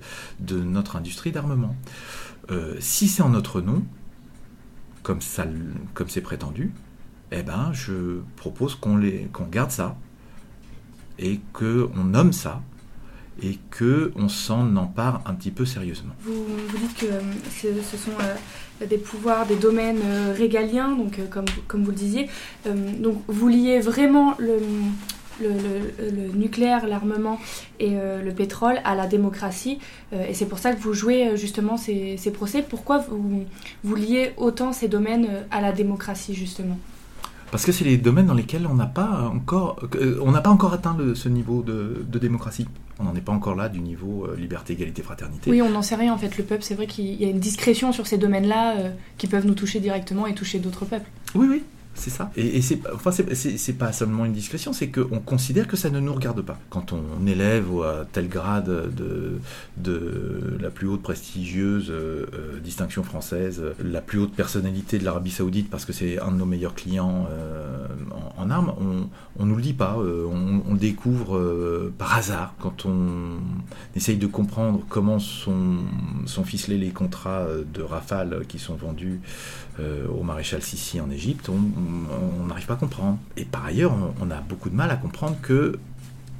notre 0.63 0.95
industrie 0.95 1.31
d'armement. 1.31 1.75
si 2.79 3.07
c'est 3.07 3.21
en 3.21 3.29
notre 3.29 3.61
nom, 3.61 3.83
comme 5.03 5.19
c'est 5.21 6.21
prétendu, 6.21 6.71
eh 7.31 7.43
ben, 7.43 7.71
je 7.73 8.19
propose 8.35 8.75
qu'on 8.75 9.01
qu'on 9.33 9.45
garde 9.45 9.71
ça 9.71 9.95
et 11.19 11.39
qu'on 11.53 12.03
nomme 12.03 12.33
ça 12.33 12.61
et 13.43 13.59
qu'on 13.77 14.29
s'en 14.29 14.75
empare 14.75 15.21
un 15.25 15.33
petit 15.33 15.51
peu 15.51 15.65
sérieusement. 15.65 16.13
Vous, 16.21 16.45
dites 16.77 16.97
que 16.97 17.05
euh, 17.05 17.21
ce, 17.51 17.97
sont 17.97 18.11
euh, 18.19 18.85
des 18.85 18.97
pouvoirs, 18.97 19.45
des 19.45 19.55
domaines 19.55 20.01
euh, 20.03 20.33
régaliens, 20.35 20.95
donc 20.95 21.19
comme, 21.29 21.45
comme 21.67 21.83
vous 21.83 21.91
le 21.91 21.97
disiez. 21.97 22.29
donc 22.65 23.21
vous 23.27 23.47
liez 23.47 23.79
vraiment 23.79 24.35
le, 24.39 24.57
le, 25.39 26.31
nucléaire, 26.33 26.87
l'armement 26.87 27.39
et 27.79 27.91
le 27.91 28.31
pétrole 28.31 28.79
à 28.83 28.95
la 28.95 29.05
démocratie. 29.05 29.77
et 30.11 30.33
c'est 30.33 30.47
pour 30.47 30.57
ça 30.57 30.73
que 30.73 30.79
vous 30.79 30.93
jouez 30.93 31.37
justement 31.37 31.77
ces, 31.77 32.17
ces 32.17 32.31
procès. 32.31 32.63
Pourquoi 32.67 32.97
vous, 32.97 33.45
vous 33.83 33.95
liez 33.95 34.33
autant 34.37 34.73
ces 34.73 34.87
domaines 34.87 35.27
à 35.51 35.61
la 35.61 35.71
démocratie 35.71 36.33
justement? 36.33 36.79
Parce 37.51 37.65
que 37.65 37.71
c'est 37.71 37.85
les 37.85 37.97
domaines 37.97 38.25
dans 38.25 38.33
lesquels 38.33 38.67
on 38.67 38.73
n'a 38.73 38.85
pas 38.85 39.31
encore, 39.33 39.79
euh, 39.95 40.19
on 40.21 40.31
n'a 40.31 40.41
pas 40.41 40.49
encore 40.49 40.73
atteint 40.73 40.97
ce 41.15 41.29
niveau 41.29 41.61
de, 41.61 42.05
démocratie. 42.19 42.67
On 42.99 43.03
n'en 43.03 43.15
est 43.15 43.21
pas 43.21 43.31
encore 43.31 43.55
là 43.55 43.69
du 43.69 43.79
niveau 43.79 44.25
euh, 44.25 44.35
liberté, 44.35 44.73
égalité, 44.73 45.03
fraternité. 45.03 45.51
Oui, 45.51 45.61
on 45.61 45.69
n'en 45.69 45.81
sait 45.81 45.95
rien 45.95 46.13
en 46.13 46.17
fait. 46.17 46.37
Le 46.37 46.43
peuple, 46.43 46.63
c'est 46.63 46.75
vrai 46.75 46.87
qu'il 46.87 47.13
y 47.13 47.25
a 47.25 47.29
une 47.29 47.39
discrétion 47.39 47.91
sur 47.91 48.07
ces 48.07 48.17
domaines-là 48.17 48.77
euh, 48.77 48.89
qui 49.17 49.27
peuvent 49.27 49.45
nous 49.45 49.53
toucher 49.53 49.79
directement 49.79 50.27
et 50.27 50.33
toucher 50.33 50.59
d'autres 50.59 50.85
peuples. 50.85 51.09
Oui, 51.35 51.47
oui, 51.49 51.63
c'est 51.97 52.09
ça. 52.09 52.31
Et, 52.35 52.61
c'est 52.61 52.79
enfin, 52.93 53.11
c'est 53.11 53.73
pas 53.73 53.91
seulement 53.91 54.25
une 54.25 54.33
discrétion, 54.33 54.73
c'est 54.73 54.89
qu'on 54.89 55.19
considère 55.19 55.67
que 55.67 55.75
ça 55.75 55.89
ne 55.89 55.99
nous 55.99 56.13
regarde 56.13 56.41
pas. 56.41 56.57
Quand 56.69 56.93
on 56.93 57.25
élève 57.25 57.65
à 57.83 58.05
tel 58.11 58.29
grade 58.29 58.93
de, 58.95 59.39
de 59.77 60.57
la 60.59 60.69
plus 60.69 60.87
haute 60.87 61.01
prestigieuse 61.01 61.89
euh, 61.89 62.25
euh, 62.33 62.59
distinction 62.59 63.03
française, 63.03 63.63
la 63.83 64.01
plus 64.01 64.19
haute 64.19 64.33
personnalité 64.33 64.99
de 64.99 65.05
l'Arabie 65.05 65.31
Saoudite, 65.31 65.69
parce 65.69 65.85
que 65.85 65.93
c'est 65.93 66.19
un 66.19 66.31
de 66.31 66.37
nos 66.37 66.45
meilleurs 66.45 66.75
clients 66.75 67.27
euh, 67.31 67.87
en, 68.37 68.49
armes, 68.49 68.73
on, 68.79 69.07
on 69.41 69.45
nous 69.45 69.55
le 69.55 69.61
dit 69.61 69.73
pas. 69.73 69.97
on, 69.97 70.73
le 70.73 70.77
découvre 70.77 71.91
par 71.97 72.15
hasard 72.15 72.53
quand 72.59 72.85
on 72.85 73.39
essaye 73.95 74.17
de 74.17 74.27
comprendre 74.27 74.81
comment 74.89 75.19
sont, 75.19 75.77
sont 76.25 76.43
ficelés 76.43 76.77
les 76.77 76.89
contrats 76.89 77.47
de 77.73 77.81
Rafale 77.81 78.45
qui 78.47 78.59
sont 78.59 78.75
vendus 78.75 79.19
au 79.79 80.23
maréchal 80.23 80.61
Sissi 80.61 80.99
en 80.99 81.09
Égypte. 81.09 81.49
On 81.87 82.45
n'arrive 82.47 82.65
pas 82.65 82.73
à 82.73 82.77
comprendre. 82.77 83.17
Et 83.35 83.45
par 83.45 83.65
ailleurs, 83.65 83.95
on, 84.21 84.31
a 84.31 84.41
beaucoup 84.41 84.69
de 84.69 84.75
mal 84.75 84.91
à 84.91 84.95
comprendre 84.95 85.37
que 85.41 85.79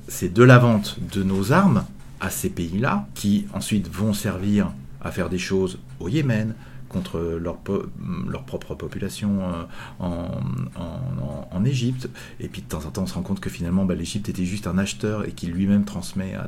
c'est 0.08 0.34
de 0.34 0.44
la 0.44 0.58
vente 0.58 0.98
de 1.14 1.24
nos 1.24 1.52
armes 1.52 1.86
à 2.20 2.30
ces 2.30 2.50
pays-là, 2.50 3.08
qui 3.14 3.48
ensuite 3.54 3.90
vont 3.92 4.14
servir 4.14 4.72
à 5.02 5.12
faire 5.12 5.30
des 5.30 5.38
choses 5.38 5.80
au 6.00 6.10
Yémen, 6.10 6.56
contre 6.90 7.20
leur, 7.20 7.58
propre 7.58 8.76
population 8.76 9.40
euh, 9.42 9.64
en, 10.00 11.66
Égypte. 11.66 12.10
Et 12.40 12.48
puis 12.48 12.62
de 12.62 12.68
temps 12.68 12.86
en 12.86 12.92
temps, 12.92 13.04
on 13.04 13.08
se 13.08 13.16
rend 13.16 13.24
compte 13.24 13.40
que 13.40 13.50
finalement, 13.50 13.84
bah, 13.84 13.96
l'Égypte 13.96 14.30
était 14.30 14.46
juste 14.46 14.68
un 14.68 14.78
acheteur 14.78 15.28
et 15.28 15.32
qu'il 15.32 15.52
lui-même 15.52 15.84
transmet 15.86 16.34
à 16.36 16.48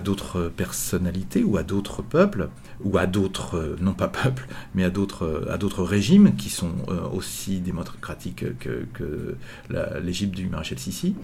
d'autres, 0.00 0.48
personnalités 0.56 1.44
ou 1.44 1.56
à 1.56 1.62
d'autres 1.62 2.02
peuples, 2.02 2.48
ou 2.82 2.98
à 2.98 3.06
d'autres, 3.06 3.76
non 3.80 3.92
pas 3.92 4.08
peuples, 4.08 4.48
mais 4.74 4.82
à 4.82 4.90
d'autres, 4.90 5.46
d'autres 5.58 5.84
régimes 5.84 6.34
qui 6.36 6.50
sont 6.50 6.72
euh, 6.88 7.08
aussi 7.12 7.60
démocratiques 7.60 8.44
que, 8.58 9.36
l'Égypte 10.02 10.34
du 10.34 10.48
maréchal 10.48 10.78
Sissi. 10.78 11.14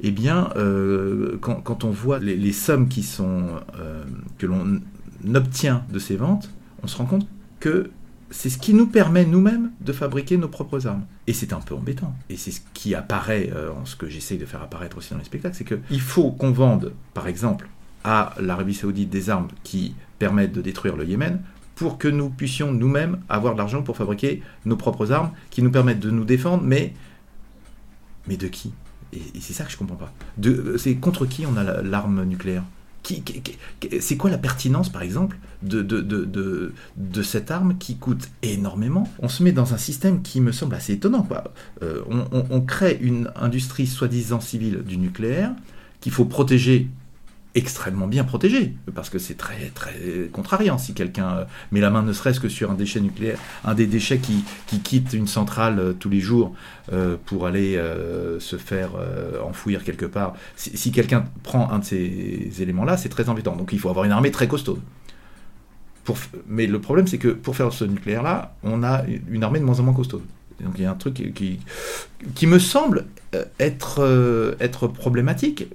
Eh 0.00 0.10
bien, 0.10 0.50
euh, 0.56 1.38
quand, 1.40 1.84
on 1.84 1.90
voit 1.90 2.18
les, 2.18 2.52
sommes 2.52 2.88
qui 2.88 3.04
que 4.38 4.46
l'on 4.46 4.80
obtient 5.34 5.84
de 5.90 5.98
ces 5.98 6.16
ventes, 6.16 6.50
on 6.84 6.86
se 6.86 6.96
rend 6.96 7.06
compte 7.06 7.26
que 7.60 7.90
c'est 8.30 8.50
ce 8.50 8.58
qui 8.58 8.74
nous 8.74 8.86
permet 8.86 9.24
nous-mêmes 9.24 9.70
de 9.80 9.92
fabriquer 9.92 10.36
nos 10.36 10.48
propres 10.48 10.86
armes. 10.86 11.04
Et 11.26 11.32
c'est 11.32 11.52
un 11.52 11.60
peu 11.60 11.74
embêtant. 11.74 12.14
Et 12.28 12.36
c'est 12.36 12.50
ce 12.50 12.60
qui 12.74 12.94
apparaît, 12.94 13.50
euh, 13.54 13.70
en 13.72 13.84
ce 13.84 13.96
que 13.96 14.08
j'essaye 14.08 14.38
de 14.38 14.44
faire 14.44 14.62
apparaître 14.62 14.98
aussi 14.98 15.12
dans 15.12 15.18
les 15.18 15.24
spectacles, 15.24 15.56
c'est 15.56 15.64
qu'il 15.64 16.00
faut 16.00 16.30
qu'on 16.30 16.50
vende, 16.50 16.92
par 17.14 17.26
exemple, 17.26 17.68
à 18.02 18.34
l'Arabie 18.40 18.74
saoudite 18.74 19.08
des 19.08 19.30
armes 19.30 19.48
qui 19.62 19.94
permettent 20.18 20.52
de 20.52 20.60
détruire 20.60 20.96
le 20.96 21.06
Yémen 21.06 21.40
pour 21.74 21.96
que 21.96 22.08
nous 22.08 22.28
puissions 22.28 22.72
nous-mêmes 22.72 23.20
avoir 23.28 23.54
de 23.54 23.58
l'argent 23.58 23.82
pour 23.82 23.96
fabriquer 23.96 24.42
nos 24.64 24.76
propres 24.76 25.10
armes 25.10 25.30
qui 25.50 25.62
nous 25.62 25.70
permettent 25.70 26.00
de 26.00 26.10
nous 26.10 26.24
défendre, 26.24 26.62
mais, 26.62 26.92
mais 28.28 28.36
de 28.36 28.46
qui? 28.48 28.72
Et, 29.12 29.22
c'est 29.40 29.52
ça 29.52 29.64
que 29.64 29.72
je 29.72 29.76
comprends 29.76 29.96
pas. 29.96 30.12
C'est 30.76 30.96
contre 30.96 31.24
qui 31.24 31.46
on 31.46 31.56
a 31.56 31.82
l'arme 31.82 32.24
nucléaire? 32.24 32.64
C'est 34.00 34.16
quoi 34.16 34.30
la 34.30 34.38
pertinence, 34.38 34.90
par 34.90 35.02
exemple, 35.02 35.36
de, 35.62 35.82
de, 35.82 37.22
cette 37.22 37.50
arme 37.50 37.76
qui 37.78 37.96
coûte 37.96 38.28
énormément? 38.42 39.08
On 39.20 39.28
se 39.28 39.42
met 39.42 39.52
dans 39.52 39.74
un 39.74 39.78
système 39.78 40.22
qui 40.22 40.40
me 40.40 40.52
semble 40.52 40.74
assez 40.74 40.94
étonnant. 40.94 41.26
Euh, 41.82 42.02
on, 42.50 42.60
crée 42.60 42.98
une 43.00 43.30
industrie 43.36 43.86
soi-disant 43.86 44.40
civile 44.40 44.82
du 44.82 44.96
nucléaire 44.96 45.52
qu'il 46.00 46.12
faut 46.12 46.24
protéger 46.24 46.88
extrêmement 47.54 48.08
bien 48.08 48.24
protégé, 48.24 48.74
parce 48.94 49.10
que 49.10 49.18
c'est 49.18 49.36
très 49.36 49.70
très 49.74 50.28
contrariant 50.32 50.76
si 50.76 50.92
quelqu'un 50.92 51.30
euh, 51.30 51.44
met 51.70 51.80
la 51.80 51.90
main 51.90 52.02
ne 52.02 52.12
serait-ce 52.12 52.40
que 52.40 52.48
sur 52.48 52.70
un 52.70 52.74
déchet 52.74 53.00
nucléaire, 53.00 53.38
un 53.64 53.74
des 53.74 53.86
déchets 53.86 54.18
qui, 54.18 54.44
qui 54.66 54.80
quitte 54.80 55.12
une 55.12 55.28
centrale 55.28 55.78
euh, 55.78 55.92
tous 55.92 56.10
les 56.10 56.20
jours 56.20 56.52
euh, 56.92 57.16
pour 57.24 57.46
aller 57.46 57.80
se 58.38 58.56
faire 58.56 58.90
enfouir 59.44 59.84
quelque 59.84 60.06
part. 60.06 60.34
Si, 60.56 60.90
quelqu'un 60.92 61.24
prend 61.42 61.70
un 61.70 61.78
de 61.78 61.84
ces 61.84 62.50
éléments-là, 62.60 62.96
c'est 62.96 63.08
très 63.08 63.28
embêtant. 63.28 63.56
Donc 63.56 63.72
il 63.72 63.78
faut 63.78 63.88
avoir 63.88 64.04
une 64.04 64.12
armée 64.12 64.30
très 64.30 64.48
costaud. 64.48 64.78
Pour, 66.04 66.18
mais 66.46 66.66
le 66.66 66.80
problème, 66.80 67.06
c'est 67.06 67.18
que 67.18 67.28
pour 67.28 67.56
faire 67.56 67.72
ce 67.72 67.84
nucléaire-là, 67.84 68.56
on 68.62 68.82
a 68.82 69.02
une 69.28 69.44
armée 69.44 69.60
de 69.60 69.64
moins 69.64 69.78
en 69.80 69.84
moins 69.84 69.94
costaud. 69.94 70.22
Donc 70.60 70.74
il 70.76 70.82
y 70.82 70.86
a 70.86 70.90
un 70.90 70.94
truc 70.94 71.32
qui, 71.34 71.60
qui, 72.34 72.46
me 72.46 72.58
semble 72.58 73.06
être, 73.58 74.56
être 74.60 74.86
problématique 74.88 75.66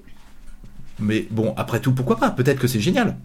mais 1.00 1.28
bon, 1.32 1.54
après 1.58 1.80
tout, 1.80 1.94
pourquoi 1.94 2.18
pas? 2.18 2.32
Peut-être 2.32 2.60
que 2.60 2.68
c'est 2.68 2.80
génial. 2.80 3.18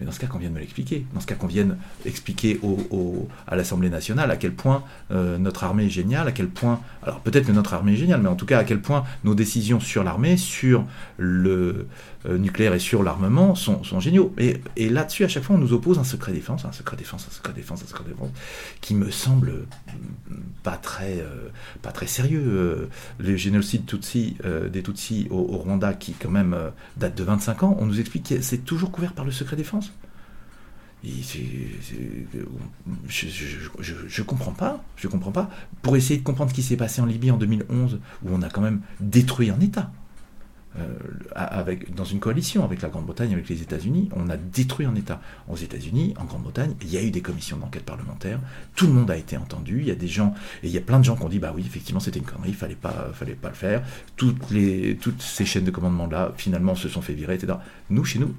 Mais 0.00 0.06
dans 0.06 0.12
ce 0.12 0.18
cas 0.18 0.26
qu'on 0.26 0.38
vient 0.38 0.48
de 0.48 0.54
me 0.54 0.58
l'expliquer, 0.58 1.06
dans 1.14 1.20
ce 1.20 1.26
cas 1.26 1.36
qu'on 1.36 1.46
vienne 1.46 1.76
expliquer 2.04 2.58
au, 2.62 3.28
à 3.46 3.54
l'Assemblée 3.54 3.90
nationale 3.90 4.30
à 4.30 4.36
quel 4.36 4.52
point 4.52 4.82
euh, 5.12 5.38
notre 5.38 5.62
armée 5.62 5.86
est 5.86 5.90
géniale, 5.90 6.26
à 6.26 6.32
quel 6.32 6.48
point, 6.48 6.80
alors 7.02 7.20
peut-être 7.20 7.46
que 7.46 7.52
notre 7.52 7.74
armée 7.74 7.92
est 7.92 7.96
géniale, 7.96 8.20
mais 8.20 8.28
en 8.28 8.34
tout 8.34 8.46
cas 8.46 8.58
à 8.58 8.64
quel 8.64 8.80
point 8.80 9.04
nos 9.22 9.34
décisions 9.36 9.78
sur 9.78 10.02
l'armée, 10.02 10.36
sur 10.36 10.84
le 11.16 11.86
euh, 12.26 12.38
nucléaire 12.38 12.74
et 12.74 12.80
sur 12.80 13.04
l'armement 13.04 13.54
sont, 13.54 13.84
sont, 13.84 14.00
géniaux. 14.00 14.34
Et, 14.38 14.88
là-dessus, 14.88 15.24
à 15.24 15.28
chaque 15.28 15.44
fois, 15.44 15.54
on 15.54 15.58
nous 15.58 15.72
oppose 15.72 15.98
un 15.98 16.04
secret 16.04 16.32
défense, 16.32 16.64
un 16.64 16.72
secret 16.72 16.96
défense, 16.96 17.26
un 17.28 17.32
secret 17.32 17.52
défense, 17.52 17.82
un 17.82 17.86
secret 17.86 18.04
défense, 18.08 18.30
qui 18.80 18.94
me 18.94 19.10
semble 19.10 19.66
pas 20.64 20.76
très, 20.76 21.20
euh, 21.20 21.48
pas 21.82 21.92
très 21.92 22.06
sérieux. 22.06 22.88
le 23.18 23.36
génocide 23.36 23.86
Tutsi, 23.86 24.36
des 24.72 24.82
Tutsis 24.82 25.28
au, 25.30 25.36
au, 25.38 25.58
Rwanda, 25.58 25.92
qui 25.94 26.14
quand 26.14 26.30
même 26.30 26.56
date 26.96 27.16
de 27.16 27.22
25 27.22 27.62
ans, 27.62 27.76
on 27.78 27.86
nous 27.86 28.00
explique 28.00 28.28
que 28.28 28.40
c'est 28.42 28.58
toujours 28.58 28.90
couvert 28.90 29.12
par 29.12 29.24
le 29.24 29.30
secret 29.30 29.56
défense 29.56 29.93
je, 33.08 34.20
ne 34.20 34.26
comprends 34.26 34.52
pas, 34.52 34.82
je 34.96 35.08
comprends 35.08 35.32
pas. 35.32 35.50
Pour 35.82 35.96
essayer 35.96 36.18
de 36.18 36.24
comprendre 36.24 36.50
ce 36.50 36.54
qui 36.54 36.62
s'est 36.62 36.76
passé 36.76 37.00
en 37.00 37.06
Libye 37.06 37.30
en 37.30 37.36
2011, 37.36 38.00
où 38.24 38.28
on 38.32 38.42
a 38.42 38.48
quand 38.48 38.62
même 38.62 38.80
détruit 39.00 39.50
un 39.50 39.60
État, 39.60 39.90
euh, 40.76 40.88
avec, 41.36 41.94
dans 41.94 42.04
une 42.04 42.18
coalition 42.18 42.64
avec 42.64 42.82
la 42.82 42.88
Grande-Bretagne, 42.88 43.32
avec 43.32 43.48
les 43.48 43.62
États-Unis, 43.62 44.08
on 44.16 44.28
a 44.28 44.36
détruit 44.36 44.86
un 44.86 44.94
État. 44.96 45.20
Aux 45.48 45.56
États-Unis, 45.56 46.14
en 46.18 46.24
Grande-Bretagne, 46.24 46.74
il 46.82 46.88
y 46.90 46.96
a 46.96 47.02
eu 47.02 47.12
des 47.12 47.20
commissions 47.20 47.56
d'enquête 47.56 47.84
parlementaire, 47.84 48.40
tout 48.74 48.88
le 48.88 48.92
monde 48.92 49.10
a 49.10 49.16
été 49.16 49.36
entendu, 49.36 49.80
il 49.80 49.86
y 49.86 49.92
a 49.92 49.94
des 49.94 50.08
gens, 50.08 50.34
et 50.64 50.66
il 50.66 50.72
y 50.72 50.78
a 50.78 50.80
plein 50.80 50.98
de 50.98 51.04
gens 51.04 51.14
qui 51.14 51.22
ont 51.22 51.28
dit, 51.28 51.38
bah 51.38 51.52
oui, 51.54 51.62
effectivement, 51.64 52.00
c'était 52.00 52.18
une 52.18 52.24
connerie, 52.24 52.48
il 52.48 52.56
fallait 52.56 52.74
pas, 52.74 53.10
fallait 53.12 53.34
pas 53.34 53.50
le 53.50 53.54
faire. 53.54 53.82
Toutes, 54.16 54.50
les, 54.50 54.96
toutes 54.96 55.22
ces 55.22 55.44
chaînes 55.44 55.64
de 55.64 55.70
commandement-là, 55.70 56.32
finalement, 56.36 56.74
se 56.74 56.88
sont 56.88 57.02
fait 57.02 57.14
virer, 57.14 57.34
etc. 57.34 57.58
Nous, 57.90 58.04
chez 58.04 58.18
nous, 58.18 58.34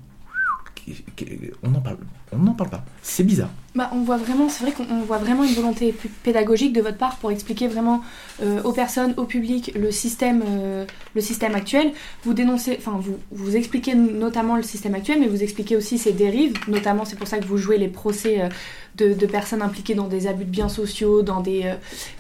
on 1.64 1.70
n'en 1.70 1.82
parle, 1.82 1.98
on 2.32 2.54
parle 2.54 2.70
pas. 2.70 2.86
C'est 3.02 3.24
bizarre. 3.24 3.50
Bah, 3.76 3.90
on 3.94 4.02
voit 4.04 4.18
vraiment, 4.18 4.48
c'est 4.50 4.64
vrai 4.64 4.72
qu'on 4.72 5.02
voit 5.02 5.18
vraiment 5.18 5.44
une 5.44 5.54
volonté 5.54 5.94
pédagogique 6.24 6.74
de 6.74 6.82
votre 6.82 6.98
part 6.98 7.18
pour 7.18 7.32
expliquer 7.32 7.68
vraiment 7.68 8.02
euh, 8.42 8.62
aux 8.64 8.72
personnes, 8.72 9.14
au 9.18 9.26
public, 9.26 9.74
le 9.76 9.92
système, 9.92 10.44
euh, 10.48 10.86
le 11.14 11.22
système 11.22 11.56
actuel. 11.56 11.92
Vous 12.24 12.34
dénoncez, 12.34 12.76
enfin, 12.78 12.98
vous, 13.00 13.18
vous 13.32 13.56
expliquez 13.56 13.96
notamment 13.96 14.56
le 14.56 14.64
système 14.64 14.96
actuel, 14.96 15.20
mais 15.20 15.28
vous 15.28 15.44
expliquez 15.44 15.76
aussi 15.76 15.98
ses 15.98 16.14
dérives. 16.14 16.54
Notamment, 16.68 17.04
c'est 17.04 17.18
pour 17.18 17.28
ça 17.28 17.38
que 17.40 17.46
vous 17.46 17.58
jouez 17.58 17.78
les 17.78 17.90
procès 17.90 18.42
euh, 18.42 18.50
de, 18.96 19.14
de, 19.14 19.26
personnes 19.26 19.62
impliquées 19.62 19.96
dans 19.96 20.08
des 20.08 20.28
abus 20.28 20.46
de 20.46 20.50
biens 20.50 20.70
sociaux, 20.70 21.22
dans 21.22 21.42
des, 21.42 21.74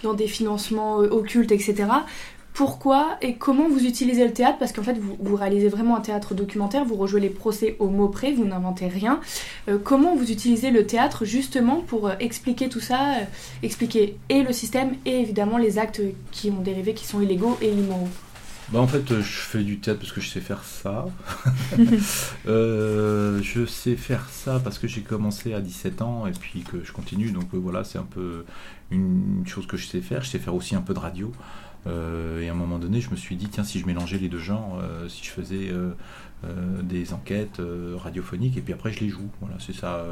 dans 0.03 0.13
des 0.13 0.27
financements 0.27 0.97
occultes, 0.97 1.53
etc 1.53 1.85
pourquoi 2.55 3.17
et 3.21 3.35
comment 3.35 3.67
vous 3.67 3.85
utilisez 3.85 4.25
le 4.25 4.31
théâtre, 4.33 4.57
parce 4.57 4.71
qu'en 4.71 4.81
fait 4.81 4.97
vous, 4.97 5.35
réalisez 5.35 5.67
vraiment 5.67 5.97
un 5.97 6.01
théâtre 6.01 6.33
documentaire, 6.33 6.85
vous 6.85 6.95
rejouez 6.95 7.19
les 7.19 7.29
procès 7.29 7.75
au 7.79 7.89
mot 7.89 8.07
près, 8.07 8.31
vous 8.31 8.45
n'inventez 8.45 8.87
rien. 8.87 9.19
Euh, 9.67 9.77
comment 9.77 10.15
vous 10.15 10.31
utilisez 10.31 10.71
le 10.71 10.87
théâtre 10.87 11.25
justement 11.25 11.81
pour 11.81 12.07
euh, 12.07 12.13
expliquer 12.21 12.69
tout 12.69 12.79
ça, 12.79 13.17
euh, 13.17 13.23
expliquer 13.61 14.17
et 14.29 14.41
le 14.41 14.53
système 14.53 14.93
et 15.05 15.19
évidemment 15.19 15.57
les 15.57 15.77
actes 15.77 16.01
qui 16.31 16.49
ont 16.49 16.61
dérivé, 16.61 16.93
qui 16.93 17.05
sont 17.05 17.19
illégaux 17.19 17.57
et 17.61 17.69
immoraux? 17.69 18.07
Bah 18.69 18.79
en 18.79 18.87
fait, 18.87 19.05
je 19.07 19.21
fais 19.21 19.61
du 19.61 19.77
théâtre 19.77 19.99
parce 19.99 20.11
que 20.11 20.21
je 20.21 20.29
sais 20.29 20.39
faire 20.39 20.63
ça. 20.63 21.05
je 22.47 23.65
sais 23.67 23.95
faire 23.95 24.27
ça 24.31 24.59
parce 24.63 24.79
que 24.79 24.87
j'ai 24.87 25.01
commencé 25.01 25.53
à 25.53 25.59
17 25.59 26.01
ans 26.01 26.25
et 26.25 26.31
puis 26.31 26.61
que 26.61 26.83
je 26.83 26.91
continue. 26.91 27.31
Donc 27.31 27.49
voilà, 27.53 27.83
c'est 27.83 27.99
un 27.99 28.07
peu 28.09 28.43
une 28.89 29.43
chose 29.45 29.67
que 29.67 29.77
je 29.77 29.85
sais 29.85 30.01
faire. 30.01 30.23
Je 30.23 30.29
sais 30.29 30.39
faire 30.39 30.55
aussi 30.55 30.73
un 30.73 30.81
peu 30.81 30.95
de 30.95 30.99
radio. 30.99 31.31
Euh, 31.87 32.41
et 32.41 32.49
à 32.49 32.51
un 32.51 32.55
moment 32.55 32.79
donné, 32.79 33.01
je 33.01 33.09
me 33.11 33.15
suis 33.15 33.35
dit, 33.35 33.47
tiens, 33.47 33.63
si 33.63 33.79
je 33.79 33.85
mélangeais 33.85 34.17
les 34.17 34.29
deux 34.29 34.39
genres, 34.39 34.79
euh, 34.81 35.07
si 35.07 35.23
je 35.23 35.29
faisais 35.29 35.69
euh, 35.69 35.91
des 36.83 37.13
enquêtes 37.13 37.61
radiophoniques, 37.95 38.57
et 38.57 38.61
puis 38.61 38.73
après 38.73 38.91
je 38.91 38.99
les 38.99 39.09
joue. 39.09 39.27
Voilà, 39.41 39.55
c'est 39.59 39.73
ça, 39.75 40.05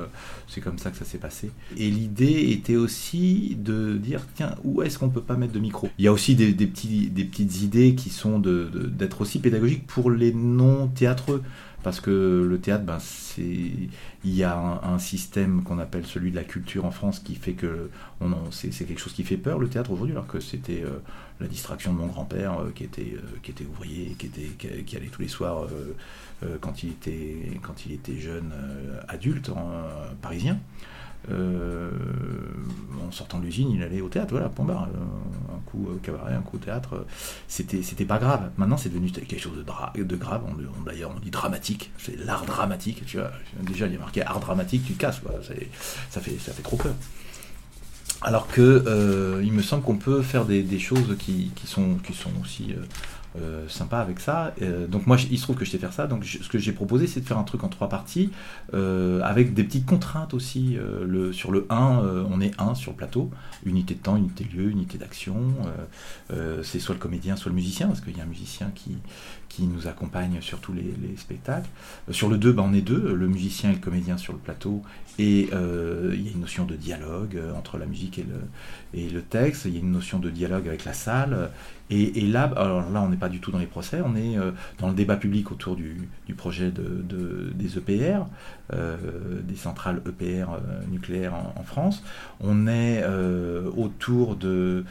c'est 0.48 0.62
comme 0.62 0.80
ça 0.80 0.90
que 0.90 0.98
ça 0.98 1.06
s'est 1.06 1.20
passé. 1.20 1.52
Et 1.78 1.90
l'idée 1.90 2.52
était 2.52 2.76
aussi 2.76 3.56
de 3.60 3.98
dire, 3.98 4.26
tiens, 4.36 4.56
où 4.64 4.82
est-ce 4.82 4.98
qu'on 4.98 5.10
peut 5.10 5.22
pas 5.22 5.36
mettre 5.36 5.54
de 5.54 5.60
micro? 5.60 5.90
Il 6.00 6.06
y 6.06 6.08
a 6.08 6.12
aussi 6.12 6.36
des, 6.36 6.54
petites 6.54 7.62
idées 7.62 7.94
qui 7.96 8.10
sont 8.10 8.40
d'être 8.40 9.22
aussi 9.22 9.40
pédagogiques 9.40 9.86
pour 9.86 10.10
les 10.10 10.34
non-théâtreux 10.34 11.44
parce 11.84 12.00
que 12.00 12.46
le 12.50 12.60
théâtre, 12.60 12.86
ben, 12.86 12.98
c'est, 13.00 13.42
il 13.44 13.90
y 14.24 14.44
a 14.44 14.58
un, 14.58 15.00
système 15.00 15.64
qu'on 15.64 15.80
appelle 15.80 16.06
celui 16.06 16.32
de 16.32 16.36
la 16.36 16.44
culture 16.44 16.86
en 16.86 16.92
France 16.92 17.20
qui 17.20 17.36
fait 17.36 17.54
que 17.54 17.90
c'est, 18.52 18.70
quelque 18.70 19.00
chose 19.00 19.14
qui 19.14 19.24
fait 19.24 19.38
peur 19.38 19.60
le 19.60 19.68
théâtre 19.68 19.92
aujourd'hui, 19.92 20.14
alors 20.14 20.28
que 20.28 20.40
c'était 20.40 20.84
euh, 20.84 21.00
la 21.42 21.48
distraction 21.48 21.92
de 21.94 21.98
mon 21.98 22.08
grand-père 22.08 22.60
euh, 22.60 22.72
qui 22.74 22.86
était 22.86 23.16
euh, 23.16 23.38
qui 23.42 23.52
était 23.52 23.66
ouvrier, 23.66 24.16
qui 24.18 24.28
était 24.28 24.84
qui, 24.86 24.96
allait 24.96 25.08
tous 25.08 25.22
les 25.22 25.28
soirs 25.28 25.68
quand 26.62 26.84
il 26.84 26.92
était 26.92 27.60
quand 27.62 27.86
il 27.86 27.94
était 27.94 28.18
jeune 28.18 28.54
adulte 29.08 29.52
parisien. 30.22 30.58
Euh, 31.32 31.92
en 33.08 33.12
sortant 33.12 33.40
de 33.40 33.46
l'usine, 33.46 33.72
il 33.72 33.84
allait 33.84 34.02
au 34.02 34.10
théâtre, 34.10 34.32
voilà, 34.32 34.50
point 34.50 34.66
barre. 34.66 34.90
Euh, 34.94 35.56
un 35.56 35.60
coup 35.70 35.88
au 35.90 35.98
cabaret, 35.98 36.34
un 36.34 36.42
coup 36.42 36.58
au 36.58 36.60
théâtre. 36.60 37.06
C'était, 37.48 38.06
pas 38.06 38.18
grave. 38.18 38.52
Maintenant, 38.58 38.78
c'est 38.78 38.90
devenu 38.90 39.12
quelque 39.12 39.40
chose 39.40 39.58
de, 39.58 40.16
grave. 40.16 40.42
D'ailleurs, 40.86 41.12
on 41.16 41.20
dit 41.20 41.32
dramatique. 41.32 41.92
C'est 41.98 42.18
l'art 42.18 42.46
dramatique. 42.46 43.06
Tu 43.06 43.18
vois. 43.18 43.32
Déjà, 43.62 43.88
il 43.88 43.94
y 43.94 43.96
a 43.96 44.00
marqué 44.00 44.24
art 44.24 44.40
dramatique, 44.40 44.84
tu 44.86 44.94
casses. 44.94 45.22
ça, 46.10 46.22
fait, 46.22 46.38
ça 46.40 46.52
fait 46.52 46.64
trop 46.64 46.78
peur. 46.78 46.94
Alors 48.24 48.48
que 48.48 48.84
euh, 48.88 49.42
il 49.44 49.52
me 49.52 49.62
semble 49.62 49.84
qu'on 49.84 49.98
peut 49.98 50.22
faire 50.22 50.46
des, 50.46 50.80
choses 50.80 51.18
qui, 51.20 51.52
sont, 51.66 51.96
qui 51.96 52.14
sont 52.14 52.32
aussi 52.42 52.72
euh, 52.72 52.82
sympa 53.68 53.98
avec 53.98 54.20
ça. 54.20 54.54
Euh, 54.62 54.88
donc 54.88 55.08
moi, 55.08 55.18
il 55.30 55.38
se 55.38 55.44
trouve 55.44 55.56
que 55.56 55.66
je 55.66 55.72
sais 55.72 55.78
faire 55.78 55.94
ça. 55.94 56.08
Donc 56.08 56.26
ce 56.26 56.48
que 56.48 56.58
j'ai 56.58 56.72
proposé, 56.72 57.08
c'est 57.08 57.22
de 57.22 57.26
faire 57.26 57.38
un 57.38 57.44
truc 57.44 57.64
en 57.64 57.68
trois 57.68 57.90
parties, 57.90 58.32
euh, 58.74 59.22
avec 59.24 59.54
des 59.54 59.64
petites 59.64 59.86
contraintes 59.86 60.34
aussi. 60.34 60.78
le, 61.04 61.34
sur 61.34 61.52
le 61.52 61.66
1, 61.70 62.26
on 62.30 62.42
est 62.42 62.60
1 62.60 62.76
sur 62.76 62.92
le 62.92 62.98
plateau, 62.98 63.32
unité 63.66 63.96
de 63.96 64.00
temps, 64.00 64.16
unité 64.16 64.44
de 64.44 64.58
lieu, 64.58 64.70
unité 64.70 64.98
d'action. 64.98 65.42
c'est 66.62 66.80
soit 66.80 66.96
le 66.96 67.00
comédien, 67.00 67.36
soit 67.36 67.50
le 67.50 67.56
musicien, 67.56 67.88
parce 67.88 68.02
qu'il 68.02 68.18
y 68.18 68.22
a 68.22 68.24
un 68.24 68.28
musicien 68.28 68.72
qui, 68.76 68.98
qui 69.56 69.68
nous 69.68 69.88
accompagne 69.88 70.42
sur 70.42 70.60
tous 70.60 70.74
les, 70.74 70.94
spectacles. 71.16 71.70
sur 72.10 72.28
le 72.28 72.38
2, 72.38 72.54
ben, 72.54 72.64
on 72.72 72.74
est 72.74 72.82
deux, 72.82 73.14
le 73.14 73.28
musicien 73.28 73.70
et 73.70 73.74
le 73.74 73.80
comédien 73.80 74.18
sur 74.18 74.34
le 74.34 74.40
plateau, 74.40 74.82
et 75.20 75.50
il 75.52 76.22
y 76.22 76.28
a 76.28 76.32
une 76.32 76.42
notion 76.42 76.66
de 76.66 76.76
dialogue 76.76 77.40
entre 77.56 77.78
la 77.78 77.86
musique 77.86 78.20
et 78.94 79.10
le, 79.10 79.22
texte, 79.22 79.66
il 79.66 79.74
y 79.74 79.78
a 79.78 79.80
une 79.80 79.92
notion 79.92 80.18
de 80.18 80.32
dialogue 80.32 80.68
avec 80.68 80.86
la 80.86 80.94
salle, 80.94 81.52
et, 81.90 82.22
là, 82.22 82.52
alors 82.56 82.90
là, 82.90 83.02
on 83.02 83.10
n'est 83.10 83.18
pas 83.18 83.30
du 83.30 83.40
tout 83.40 83.52
dans 83.52 83.60
les 83.60 83.68
procès, 83.68 84.02
on 84.04 84.16
est 84.16 84.38
euh, 84.38 84.52
dans 84.80 84.88
le 84.88 84.96
débat 84.96 85.16
public 85.16 85.52
autour 85.52 85.76
du, 85.76 86.10
projet 86.36 86.72
de, 86.72 87.52
des 87.54 87.78
EPR, 87.78 88.26
euh, 88.74 88.98
des 89.44 89.56
centrales 89.56 90.02
EPR 90.08 90.54
euh, 90.54 90.60
nucléaires 90.90 91.34
en, 91.34 91.64
France. 91.64 92.04
On 92.40 92.68
est 92.68 93.04
autour 93.76 94.36
de 94.36 94.86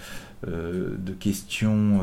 questions 1.19 2.01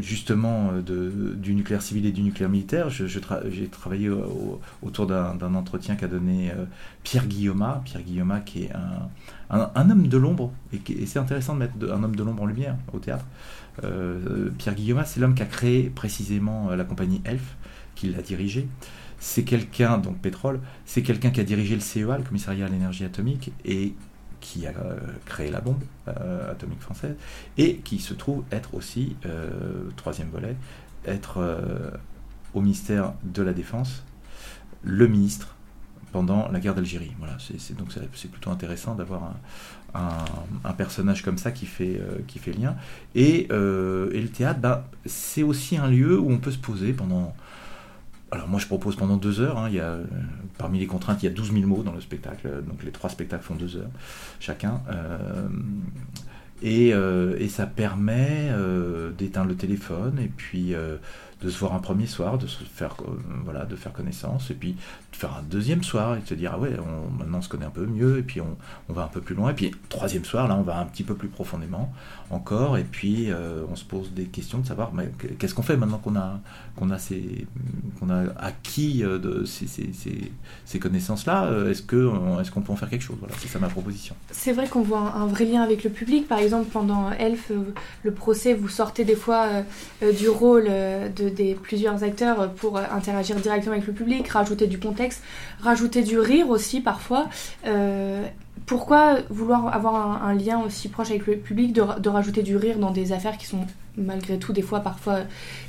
justement 0.00 0.72
de, 0.74 1.34
du 1.36 1.54
nucléaire 1.54 1.82
civil 1.82 2.06
et 2.06 2.12
du 2.12 2.22
nucléaire 2.22 2.50
militaire. 2.50 2.90
j'ai 2.90 3.68
travaillé 3.68 4.10
autour 4.82 5.06
d'un 5.06 5.54
entretien 5.54 5.96
qu'a 5.96 6.08
donné 6.08 6.52
Pierre 7.02 7.26
Guillaumat, 7.26 7.82
Pierre 7.84 8.02
Guillaumat 8.02 8.40
qui 8.40 8.64
est 8.64 8.72
un, 8.72 9.08
un, 9.50 9.90
homme 9.90 10.08
de 10.08 10.16
l'ombre, 10.16 10.52
et, 10.72 11.06
c'est 11.06 11.18
intéressant 11.18 11.54
de 11.54 11.60
mettre 11.60 11.74
un 11.82 12.02
homme 12.02 12.16
de 12.16 12.22
l'ombre 12.22 12.42
en 12.42 12.46
lumière 12.46 12.76
au 12.92 12.98
théâtre. 12.98 13.24
Euh, 13.84 14.50
Pierre 14.58 14.74
Guillaume, 14.74 15.02
c'est 15.04 15.20
l'homme 15.20 15.34
qui 15.34 15.42
a 15.42 15.46
créé 15.46 15.90
précisément 15.90 16.70
euh, 16.70 16.76
la 16.76 16.84
compagnie 16.84 17.20
Elf, 17.24 17.56
qui 17.94 18.08
l'a 18.10 18.22
dirigée. 18.22 18.68
C'est 19.18 19.44
quelqu'un, 19.44 19.98
donc 19.98 20.18
pétrole, 20.18 20.60
c'est 20.84 21.02
quelqu'un 21.02 21.30
qui 21.30 21.40
a 21.40 21.44
dirigé 21.44 21.74
le 21.74 21.80
CEA, 21.80 22.18
le 22.18 22.24
commissariat 22.24 22.66
à 22.66 22.68
l'énergie 22.68 23.04
atomique, 23.04 23.52
et 23.64 23.94
qui 24.46 24.64
a 24.64 24.70
euh, 24.70 24.96
créé 25.24 25.50
la 25.50 25.60
bombe 25.60 25.82
atomique 26.06 26.80
française, 26.80 27.16
et 27.58 27.78
qui 27.78 27.98
se 27.98 28.14
trouve 28.14 28.44
être 28.52 28.74
aussi, 28.74 29.16
troisième 29.96 30.28
volet, 30.28 30.54
être 31.04 31.40
au 32.54 32.60
ministère 32.60 33.14
de 33.24 33.42
la 33.42 33.52
Défense, 33.52 34.04
le 34.84 35.08
ministre 35.08 35.56
pendant 36.12 36.48
la 36.52 36.60
guerre 36.60 36.76
d'Algérie. 36.76 37.12
Voilà, 37.18 37.36
c'est 37.40 37.76
donc 37.76 37.88
c'est 38.14 38.30
plutôt 38.30 38.50
intéressant 38.50 38.94
d'avoir 38.94 39.34
un, 39.94 40.72
personnage 40.74 41.22
comme 41.22 41.38
ça 41.38 41.50
qui 41.50 41.66
fait 41.66 42.00
euh, 42.00 42.20
qui 42.28 42.38
fait 42.38 42.52
lien. 42.52 42.76
Et, 43.16 43.48
euh, 43.50 44.10
et 44.12 44.20
le 44.20 44.28
théâtre, 44.28 44.60
ben, 44.60 44.84
c'est 45.06 45.42
aussi 45.42 45.76
un 45.76 45.88
lieu 45.88 46.20
où 46.20 46.30
on 46.30 46.38
peut 46.38 46.52
se 46.52 46.58
poser 46.58 46.92
pendant. 46.92 47.34
Alors 48.36 48.48
moi 48.48 48.60
je 48.60 48.66
propose 48.66 48.96
pendant 48.96 49.16
deux 49.16 49.40
heures. 49.40 49.56
Hein, 49.56 49.68
il 49.70 49.76
y 49.76 49.80
a, 49.80 49.96
parmi 50.58 50.78
les 50.78 50.86
contraintes, 50.86 51.22
il 51.22 51.26
y 51.26 51.28
a 51.28 51.32
12 51.32 51.54
000 51.54 51.66
mots 51.66 51.82
dans 51.82 51.94
le 51.94 52.02
spectacle. 52.02 52.62
Donc 52.68 52.82
les 52.84 52.90
trois 52.90 53.08
spectacles 53.08 53.42
font 53.42 53.54
deux 53.54 53.76
heures 53.76 53.88
chacun. 54.40 54.82
Euh, 54.90 55.48
et, 56.62 56.88
et, 56.88 57.48
ça 57.48 57.66
permet 57.66 58.50
d'éteindre 59.16 59.48
le 59.48 59.56
téléphone 59.56 60.18
et 60.18 60.28
puis 60.28 60.74
de 61.42 61.50
se 61.50 61.58
voir 61.58 61.74
un 61.74 61.80
premier 61.80 62.06
soir, 62.06 62.38
de 62.38 62.46
se 62.46 62.64
faire 62.64 62.96
voilà, 63.44 63.66
de 63.66 63.76
faire 63.76 63.92
connaissance, 63.92 64.50
et 64.50 64.54
puis 64.54 64.74
faire 65.12 65.34
un 65.36 65.42
deuxième 65.42 65.82
soir 65.82 66.16
et 66.16 66.20
te 66.20 66.34
dire 66.34 66.52
ah 66.54 66.58
ouais 66.58 66.76
maintenant 67.18 67.38
on 67.38 67.42
se 67.42 67.48
connaît 67.48 67.64
un 67.64 67.70
peu 67.70 67.86
mieux 67.86 68.18
et 68.18 68.22
puis 68.22 68.40
on, 68.40 68.56
on, 68.88 68.92
va 68.92 69.04
un 69.04 69.08
peu 69.08 69.20
plus 69.20 69.34
loin. 69.34 69.50
Et 69.50 69.54
puis 69.54 69.70
troisième 69.88 70.24
soir 70.24 70.48
là 70.48 70.56
on 70.56 70.62
va 70.62 70.78
un 70.78 70.84
petit 70.86 71.02
peu 71.02 71.14
plus 71.14 71.28
profondément 71.28 71.92
encore 72.30 72.76
et 72.76 72.84
puis 72.84 73.30
euh, 73.30 73.62
on 73.70 73.76
se 73.76 73.84
pose 73.84 74.12
des 74.12 74.24
questions 74.24 74.58
de 74.58 74.66
savoir 74.66 74.92
mais 74.92 75.10
qu'est-ce 75.38 75.54
qu'on 75.54 75.62
fait 75.62 75.76
maintenant 75.76 75.98
qu'on 75.98 76.16
a 76.16 76.40
qu'on 76.74 76.90
a 76.90 76.98
ces 76.98 77.46
qu'on 77.98 78.10
a 78.10 78.24
acquis 78.38 79.04
euh, 79.04 79.18
de 79.18 79.44
ces, 79.44 79.66
ces, 79.66 79.90
ces, 80.64 80.78
connaissances 80.78 81.24
là 81.26 81.44
euh, 81.46 81.70
est-ce 81.70 81.82
que 81.82 82.10
est-ce 82.40 82.50
qu'on 82.50 82.62
peut 82.62 82.72
en 82.72 82.76
faire 82.76 82.90
quelque 82.90 83.02
chose? 83.02 83.16
Voilà 83.18 83.34
c'est 83.38 83.48
ça 83.48 83.58
ma 83.58 83.68
proposition. 83.68 84.14
C'est 84.30 84.52
vrai 84.52 84.68
qu'on 84.68 84.82
voit 84.82 85.00
un, 85.00 85.26
vrai 85.26 85.44
lien 85.44 85.62
avec 85.62 85.84
le 85.84 85.90
public. 85.90 86.28
Par 86.28 86.38
exemple 86.38 86.45
pendant 86.72 87.10
Elf 87.12 87.50
le 88.02 88.10
procès 88.12 88.54
vous 88.54 88.68
sortez 88.68 89.04
des 89.04 89.16
fois 89.16 89.48
du 90.18 90.28
rôle 90.28 90.64
de 90.64 91.54
plusieurs 91.54 92.02
acteurs 92.04 92.52
pour 92.52 92.78
interagir 92.78 93.36
directement 93.36 93.74
avec 93.74 93.86
le 93.86 93.92
public 93.92 94.28
rajouter 94.28 94.66
du 94.66 94.78
contexte 94.78 95.22
rajouter 95.60 96.02
du 96.02 96.18
rire 96.18 96.48
aussi 96.50 96.80
parfois. 96.80 97.28
Euh, 97.66 98.26
pourquoi 98.66 99.18
vouloir 99.30 99.72
avoir 99.74 100.24
un, 100.24 100.34
lien 100.34 100.60
aussi 100.60 100.88
proche 100.88 101.10
avec 101.10 101.26
le 101.26 101.36
public, 101.36 101.72
de, 101.72 102.08
rajouter 102.08 102.42
du 102.42 102.56
rire 102.56 102.78
dans 102.78 102.90
des 102.90 103.12
affaires 103.12 103.38
qui 103.38 103.46
sont 103.46 103.64
malgré 103.96 104.38
tout 104.38 104.52
des 104.52 104.62
fois 104.62 104.80
parfois 104.80 105.20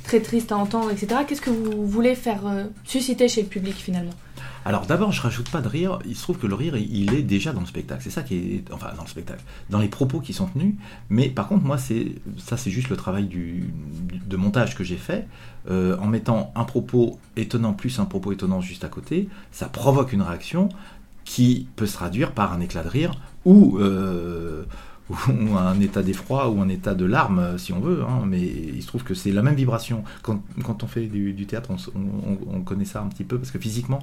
très 0.04 0.20
tristes 0.20 0.52
à 0.52 0.56
entendre, 0.56 0.90
etc. 0.90 1.20
Qu'est-ce 1.26 1.40
que 1.40 1.50
vous 1.50 1.86
voulez 1.86 2.14
faire 2.14 2.46
euh, 2.46 2.64
susciter 2.84 3.28
chez 3.28 3.42
le 3.42 3.48
public 3.48 3.76
finalement? 3.76 4.12
Alors 4.64 4.86
d'abord, 4.86 5.12
je 5.12 5.22
rajoute 5.22 5.50
pas 5.50 5.60
de 5.60 5.68
rire. 5.68 5.98
Il 6.04 6.16
se 6.16 6.22
trouve 6.22 6.38
que 6.38 6.46
le 6.46 6.54
rire, 6.54 6.76
il 6.76 7.14
est 7.14 7.22
déjà 7.22 7.52
dans 7.52 7.60
le 7.60 7.66
spectacle. 7.66 8.02
C'est 8.02 8.10
ça 8.10 8.22
qui 8.22 8.36
est, 8.36 8.72
enfin 8.72 8.90
dans 8.96 9.02
le 9.02 9.08
spectacle, 9.08 9.42
dans 9.70 9.78
les 9.78 9.88
propos 9.88 10.20
qui 10.20 10.32
sont 10.32 10.46
tenus. 10.46 10.74
Mais 11.10 11.28
par 11.28 11.48
contre, 11.48 11.64
moi, 11.64 11.78
c'est 11.78 12.16
ça, 12.36 12.56
c'est 12.56 12.70
juste 12.70 12.90
le 12.90 12.96
travail 12.96 13.28
de 13.28 14.36
montage 14.36 14.76
que 14.76 14.84
j'ai 14.84 14.96
fait 14.96 15.26
euh, 15.70 15.96
en 15.98 16.06
mettant 16.06 16.52
un 16.54 16.64
propos 16.64 17.18
étonnant 17.36 17.72
plus 17.72 17.98
un 17.98 18.04
propos 18.04 18.32
étonnant 18.32 18.60
juste 18.60 18.84
à 18.84 18.88
côté. 18.88 19.28
Ça 19.52 19.66
provoque 19.66 20.12
une 20.12 20.22
réaction 20.22 20.68
qui 21.24 21.68
peut 21.76 21.86
se 21.86 21.94
traduire 21.94 22.32
par 22.32 22.52
un 22.52 22.60
éclat 22.60 22.82
de 22.82 22.88
rire 22.88 23.12
ou 23.44 23.78
euh, 23.78 24.64
ou 25.10 25.56
un 25.56 25.80
état 25.80 26.02
d'effroi 26.02 26.48
ou 26.50 26.60
un 26.60 26.68
état 26.68 26.94
de 26.94 27.04
larmes, 27.04 27.58
si 27.58 27.72
on 27.72 27.80
veut. 27.80 28.02
hein, 28.02 28.24
mais 28.26 28.40
il 28.40 28.82
se 28.82 28.86
trouve 28.86 29.04
que 29.04 29.14
c'est 29.14 29.32
la 29.32 29.42
même 29.42 29.54
vibration. 29.54 30.04
Quand, 30.22 30.42
quand 30.64 30.82
on 30.82 30.86
fait 30.86 31.06
du, 31.06 31.46
théâtre, 31.46 31.70
on, 31.94 32.60
connaît 32.60 32.84
ça 32.84 33.00
un 33.00 33.06
petit 33.06 33.24
peu 33.24 33.38
parce 33.38 33.50
que 33.50 33.58
physiquement, 33.58 34.00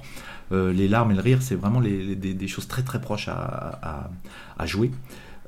euh, 0.52 0.72
les 0.72 0.88
larmes 0.88 1.12
et 1.12 1.14
le 1.14 1.20
rire, 1.20 1.42
c'est 1.42 1.54
vraiment 1.54 1.80
des, 1.80 2.48
choses 2.48 2.68
très 2.68 2.82
très 2.82 3.00
proches 3.00 3.28
à, 3.28 4.66
jouer. 4.66 4.90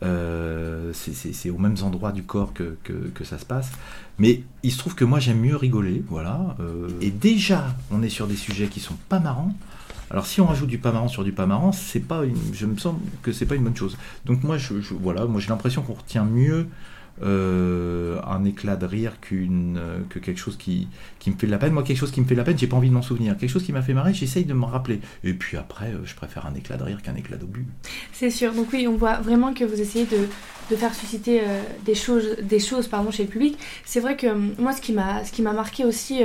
Euh, 0.05 0.92
c'est- 0.92 1.51
aux 1.51 1.59
mêmes 1.59 1.77
endroits 1.83 2.12
du 2.12 2.23
corps 2.23 2.53
que, 2.53 2.77
que, 2.85 2.92
que 2.92 3.25
ça 3.25 3.38
se 3.38 3.44
passe. 3.44 3.73
Mais 4.18 4.42
il 4.62 4.71
se 4.71 4.79
trouve 4.79 4.94
que 4.94 5.05
moi 5.05 5.18
j'aime 5.18 5.40
mieux 5.40 5.57
rigoler, 5.57 6.05
voilà. 6.09 6.57
euh, 6.61 6.88
et 7.01 7.11
déjà, 7.11 7.75
on 7.90 8.03
est 8.03 8.09
sur 8.09 8.27
des 8.27 8.37
sujets 8.37 8.68
qui 8.68 8.81
sont 8.81 8.97
pas 9.09 9.18
marrants. 9.18 9.55
Alors 10.11 10.27
si 10.27 10.40
on 10.40 10.47
rajoute 10.47 10.68
du 10.68 10.79
pas 10.79 10.92
marrant 10.92 11.09
sur 11.09 11.23
du 11.25 11.33
pas 11.33 11.47
marrant, 11.47 11.73
c'est 11.73 12.01
pas 12.01 12.23
je 12.53 12.66
me 12.66 12.77
sens 12.79 12.94
que 13.23 13.33
c'est 13.33 13.47
pas 13.47 13.55
une 13.57 13.64
bonne 13.64 13.77
chose. 13.77 13.97
Donc 14.25 14.42
moi 14.42 14.57
je- 14.57 14.75
voilà, 15.01 15.27
moi 15.27 15.40
j'ai 15.40 15.49
l'impression 15.49 15.83
qu'on 15.83 15.94
retient 15.94 16.25
mieux 16.25 16.66
euh, 17.22 18.20
un 18.26 18.44
éclat 18.44 18.76
de 18.76 18.87
rire 18.87 19.20
qu'une 19.20 19.76
euh, 19.76 19.98
que 20.09 20.18
quelque 20.18 20.38
chose 20.38 20.57
qui, 20.57 20.88
qui 21.18 21.31
me 21.31 21.37
fait 21.37 21.46
de 21.46 21.52
la 21.52 21.59
peine. 21.59 21.72
Moi 21.72 21.83
quelque 21.83 21.96
chose 21.96 22.11
qui 22.11 22.20
me 22.20 22.26
fait 22.26 22.35
de 22.35 22.38
la 22.38 22.44
peine, 22.44 22.59
j'ai 22.59 22.66
pas 22.66 22.76
envie 22.76 22.88
de 22.88 22.94
m'en 22.94 23.02
souvenir. 23.02 23.37
Quelque 23.37 23.50
chose 23.50 23.64
qui 23.64 23.72
m'a 23.72 23.83
fait 23.83 23.94
marrer, 23.94 24.14
j'essaye 24.14 24.44
de 24.44 24.54
me 24.54 24.64
rappeler. 24.64 25.00
Et 25.24 25.35
puis 25.35 25.57
après, 25.57 25.87
euh, 25.87 26.04
je 26.04 26.14
préfère 26.14 26.46
un 26.46 26.54
éclat 26.54 26.76
de 26.76 26.85
rire 26.85 27.02
qu'un 27.02 27.14
éclat 27.16 27.37
d'obus. 27.37 27.66
C'est 28.12 28.31
sûr. 28.31 28.52
Donc 28.52 28.68
oui, 28.72 28.87
on 28.88 28.96
voit 28.96 29.18
vraiment 29.20 29.52
que 29.52 29.64
vous 29.64 29.81
essayez 29.81 30.07
de, 30.07 30.28
de 30.70 30.76
faire 30.76 30.94
susciter 30.94 31.42
des 31.85 31.94
choses, 31.94 32.37
des 32.42 32.61
choses 32.61 32.88
pardon, 32.88 33.11
chez 33.11 33.24
le 33.24 33.28
public. 33.28 33.59
C'est 33.85 34.00
vrai 34.00 34.16
que 34.16 34.26
moi, 34.61 34.72
ce 34.72 34.81
qui 34.81 34.92
m'a, 34.92 35.52
marqué 35.52 35.85
aussi 35.85 36.22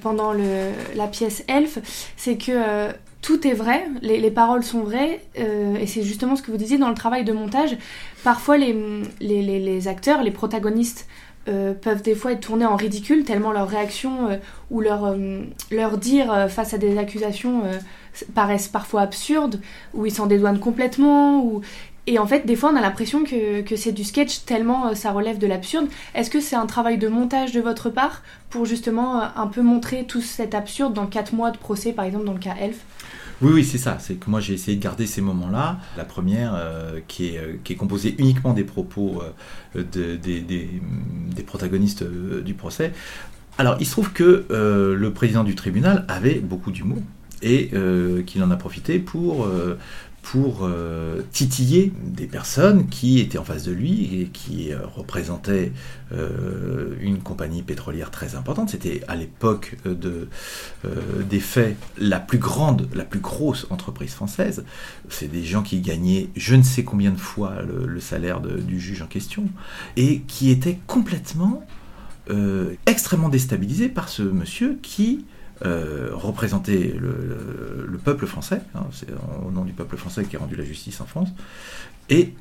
pendant 0.00 0.32
le, 0.32 0.70
la 0.94 1.08
pièce 1.08 1.44
Elf, 1.48 1.78
c'est 2.16 2.36
que 2.36 2.92
tout 3.22 3.46
est 3.46 3.54
vrai, 3.54 3.88
les, 4.02 4.18
les 4.18 4.30
paroles 4.30 4.62
sont 4.62 4.80
vraies, 4.80 5.20
euh, 5.38 5.76
et 5.76 5.86
c'est 5.86 6.02
justement 6.02 6.36
ce 6.36 6.42
que 6.42 6.50
vous 6.50 6.56
disiez 6.56 6.78
dans 6.78 6.88
le 6.88 6.94
travail 6.94 7.24
de 7.24 7.32
montage. 7.32 7.76
Parfois, 8.22 8.56
les, 8.56 9.88
acteurs, 9.88 10.22
les 10.22 10.30
protagonistes 10.30 11.08
euh, 11.48 11.74
peuvent 11.74 12.02
des 12.02 12.14
fois 12.14 12.32
être 12.32 12.40
tournés 12.40 12.66
en 12.66 12.76
ridicule, 12.76 13.24
tellement 13.24 13.52
leur 13.52 13.68
réaction 13.68 14.28
euh, 14.28 14.36
ou 14.70 14.80
leur, 14.80 15.16
leur 15.70 15.98
dire 15.98 16.46
face 16.48 16.74
à 16.74 16.78
des 16.78 16.98
accusations 16.98 17.62
paraissent 18.34 18.68
parfois 18.68 19.02
absurdes, 19.02 19.60
ou 19.94 20.06
ils 20.06 20.12
s'en 20.12 20.26
dédouanent 20.26 20.60
complètement, 20.60 21.42
ou... 21.44 21.62
Et 22.08 22.18
en 22.20 22.26
fait, 22.26 22.46
des 22.46 22.54
fois, 22.54 22.70
on 22.72 22.76
a 22.76 22.80
l'impression 22.80 23.24
que, 23.24 23.62
que 23.62 23.74
c'est 23.74 23.90
du 23.92 24.04
sketch 24.04 24.44
tellement 24.44 24.88
euh, 24.88 24.94
ça 24.94 25.10
relève 25.12 25.38
de 25.38 25.46
l'absurde. 25.46 25.86
Est-ce 26.14 26.30
que 26.30 26.40
c'est 26.40 26.54
un 26.56 26.66
travail 26.66 26.98
de 26.98 27.08
montage 27.08 27.50
de 27.52 27.60
votre 27.60 27.90
part 27.90 28.22
pour 28.48 28.64
justement 28.64 29.20
euh, 29.20 29.26
un 29.36 29.48
peu 29.48 29.60
montrer 29.62 30.04
tout 30.06 30.20
cet 30.20 30.54
absurde 30.54 30.94
dans 30.94 31.06
4 31.06 31.34
mois 31.34 31.50
de 31.50 31.58
procès, 31.58 31.92
par 31.92 32.04
exemple 32.04 32.24
dans 32.26 32.32
le 32.32 32.38
cas 32.38 32.54
Elf? 32.60 32.76
Oui, 33.42 33.50
oui, 33.52 33.64
c'est 33.64 33.76
ça. 33.78 33.98
C'est 34.00 34.14
que 34.14 34.30
moi, 34.30 34.40
j'ai 34.40 34.54
essayé 34.54 34.76
de 34.76 34.82
garder 34.82 35.06
ces 35.06 35.20
moments-là. 35.20 35.78
La 35.96 36.04
première, 36.04 36.54
euh, 36.54 37.00
qui, 37.08 37.26
est, 37.34 37.60
qui 37.64 37.72
est 37.72 37.76
composée 37.76 38.14
uniquement 38.18 38.54
des 38.54 38.64
propos 38.64 39.20
de- 39.74 40.16
des, 40.16 40.40
des- 40.40 40.80
protagonistes 41.42 42.02
du 42.02 42.54
procès. 42.54 42.92
Alors, 43.58 43.76
il 43.78 43.84
se 43.86 43.90
trouve 43.90 44.12
que 44.12 44.46
le 44.50 45.12
président 45.12 45.44
du 45.44 45.54
tribunal 45.54 46.04
avait 46.08 46.36
beaucoup 46.36 46.70
d'humour 46.70 47.02
et 47.42 47.70
qu'il 48.26 48.42
en 48.42 48.50
a 48.50 48.56
profité 48.56 48.98
pour, 48.98 49.46
pour 50.32 50.62
euh, 50.62 51.22
titiller 51.30 51.92
des 52.02 52.26
personnes 52.26 52.88
qui 52.88 53.20
étaient 53.20 53.38
en 53.38 53.44
face 53.44 53.62
de 53.62 53.70
lui 53.70 54.20
et 54.20 54.26
qui 54.26 54.72
euh, 54.72 54.78
représentaient 54.84 55.70
euh, 56.12 56.96
une 57.00 57.20
compagnie 57.20 57.62
pétrolière 57.62 58.10
très 58.10 58.34
importante. 58.34 58.70
C'était 58.70 59.02
à 59.06 59.14
l'époque 59.14 59.76
de, 59.84 60.28
des 61.22 61.38
faits 61.38 61.76
la 61.96 62.18
plus 62.18 62.38
grande, 62.38 62.88
la 62.92 63.04
plus 63.04 63.20
grosse 63.20 63.68
entreprise 63.70 64.14
française. 64.14 64.64
C'est 65.08 65.30
des 65.30 65.44
gens 65.44 65.62
qui 65.62 65.80
gagnaient 65.80 66.28
je 66.34 66.56
ne 66.56 66.62
sais 66.62 66.82
combien 66.82 67.12
de 67.12 67.20
fois 67.20 67.62
le, 67.62 68.00
salaire 68.00 68.40
du 68.40 68.80
juge 68.80 69.02
en 69.02 69.06
question 69.06 69.44
et 69.96 70.22
qui 70.22 70.50
étaient 70.50 70.78
complètement 70.86 71.64
extrêmement 72.86 73.28
déstabilisés 73.28 73.88
par 73.88 74.08
ce 74.08 74.22
monsieur 74.22 74.78
qui 74.82 75.24
euh, 75.64 76.10
représentait 76.12 76.94
le, 76.98 77.08
le- 77.08 77.86
le 77.88 77.98
peuple 77.98 78.26
français, 78.26 78.60
hein, 78.74 78.86
c'est 78.92 79.08
au 79.46 79.50
nom 79.50 79.64
du 79.64 79.72
peuple 79.72 79.96
français 79.96 80.24
qui 80.24 80.36
a 80.36 80.38
rendu 80.38 80.56
la 80.56 80.64
justice 80.64 81.00
en 81.00 81.06
France, 81.06 81.28
et, 82.10 82.34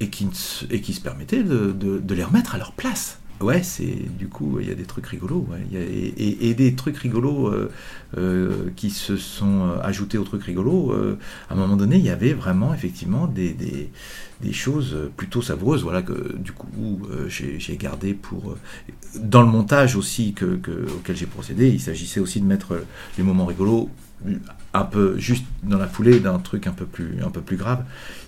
et, 0.00 0.08
qui, 0.10 0.28
et 0.70 0.80
qui 0.80 0.92
se 0.92 1.00
permettait 1.00 1.42
de, 1.42 1.72
de- 1.72 1.98
de 1.98 2.14
les 2.14 2.24
remettre 2.24 2.54
à 2.54 2.58
leur 2.58 2.72
place. 2.72 3.18
Ouais, 3.42 3.62
c'est 3.64 4.16
du 4.16 4.28
coup, 4.28 4.58
il 4.60 4.68
y 4.68 4.70
a 4.70 4.74
des 4.74 4.84
trucs 4.84 5.06
rigolos, 5.06 5.48
et, 5.74 6.54
des 6.54 6.74
trucs 6.74 6.96
rigolos 6.96 7.48
euh, 7.48 7.70
euh, 8.16 8.70
qui 8.76 8.90
se 8.90 9.16
sont 9.16 9.62
euh, 9.62 9.82
ajoutés 9.82 10.16
aux 10.16 10.22
trucs 10.24 10.44
rigolos. 10.44 10.92
à 11.50 11.52
un 11.52 11.56
moment 11.56 11.76
donné, 11.76 11.96
il 11.96 12.04
y 12.04 12.10
avait 12.10 12.34
vraiment 12.34 12.72
effectivement 12.72 13.26
des, 13.26 13.90
choses 14.52 14.96
plutôt 15.16 15.42
savoureuses, 15.42 15.82
voilà, 15.82 16.02
que 16.02 16.36
du 16.36 16.52
coup 16.52 17.00
j'ai 17.28 17.76
gardé 17.76 18.14
pour 18.14 18.56
dans 19.18 19.42
le 19.42 19.48
montage 19.48 19.96
aussi 19.96 20.34
que, 20.34 20.56
que- 20.56 20.86
auquel 20.96 21.16
j'ai 21.16 21.26
procédé. 21.26 21.68
Il 21.68 21.80
s'agissait 21.80 22.20
aussi 22.20 22.40
de 22.40 22.46
mettre 22.46 22.78
les 23.18 23.24
moments 23.24 23.46
rigolos 23.46 23.90
un 24.72 24.84
peu 24.84 25.18
juste 25.18 25.44
dans 25.64 25.78
la 25.78 25.88
foulée 25.88 26.20
d'un 26.20 26.38
truc 26.38 26.68
un 26.68 26.72
peu 26.72 26.86
plus 26.86 27.22
un 27.24 27.30
peu 27.30 27.40
plus 27.40 27.56
grave, 27.56 27.84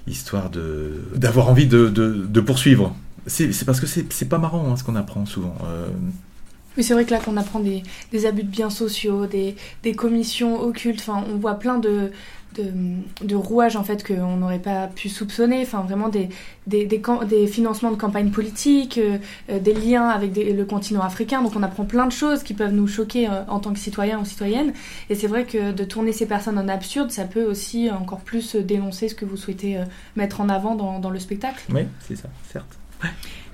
histoire 0.09 0.50
de 0.50 1.05
d'avoir 1.14 1.48
envie 1.48 1.66
de 1.66 2.40
poursuivre. 2.40 2.96
C'est 3.26 3.64
parce 3.64 3.80
que 3.80 3.87
c'est 3.87 4.28
pas 4.28 4.38
marrant 4.38 4.70
hein, 4.70 4.76
ce 4.76 4.84
qu'on 4.84 4.96
apprend 4.96 5.24
souvent. 5.26 5.54
Euh, 5.64 5.88
Oui, 6.76 6.84
c'est 6.84 6.94
vrai 6.94 7.04
que 7.04 7.10
là, 7.10 7.20
qu'on 7.20 7.37
apprend 7.37 7.60
des, 7.60 7.82
des 8.12 8.26
abus 8.26 8.42
de 8.42 8.48
biens 8.48 8.70
sociaux, 8.70 9.26
des, 9.26 9.56
des 9.82 9.94
commissions 9.94 10.60
occultes, 10.60 11.00
enfin, 11.00 11.24
on 11.32 11.37
voit 11.37 11.54
plein 11.54 11.78
de, 11.78 12.10
de, 12.56 12.72
de 13.24 13.34
rouages, 13.37 13.76
en 13.76 13.84
fait, 13.84 14.04
qu'on 14.06 14.37
n'aurait 14.37 14.58
pas 14.58 14.88
pu 14.88 15.08
soupçonner, 15.08 15.62
enfin, 15.62 15.82
vraiment 15.82 16.08
des, 16.08 16.28
financements 17.46 17.90
de 17.90 17.96
campagnes 17.96 18.30
politiques, 18.30 18.98
euh, 18.98 19.18
euh, 19.50 19.58
des 19.60 19.72
liens 19.74 20.08
avec 20.08 20.34
le 20.37 20.64
continent 20.64 21.02
africain, 21.02 21.42
donc 21.42 21.54
on 21.56 21.62
apprend 21.62 21.84
plein 21.84 22.06
de 22.06 22.12
choses 22.12 22.42
qui 22.42 22.54
peuvent 22.54 22.72
nous 22.74 22.87
choquer 22.88 23.28
euh, 23.28 23.44
en 23.48 23.60
tant 23.60 23.72
que 23.72 23.78
citoyens 23.78 24.18
ou 24.20 24.24
citoyennes, 24.24 24.72
et 25.10 25.14
c'est 25.14 25.26
vrai 25.26 25.44
que 25.44 25.72
de 25.72 25.84
tourner 25.84 26.12
ces 26.12 26.26
personnes 26.26 26.58
en 26.58 26.68
absurde, 26.68 27.10
ça 27.10 27.24
peut 27.24 27.44
aussi 27.44 27.90
encore 27.90 28.20
plus 28.20 28.56
dénoncer 28.56 29.08
ce 29.08 29.14
que 29.14 29.24
vous 29.24 29.37
souhaitez 29.37 29.78
euh, 29.78 29.84
mettre 30.16 30.40
en 30.40 30.48
avant 30.48 30.74
dans, 30.74 30.98
dans 30.98 31.10
le 31.10 31.18
spectacle. 31.18 31.64
oui, 31.72 31.82
c'est 32.00 32.16
ça, 32.16 32.28
certes. 32.52 32.78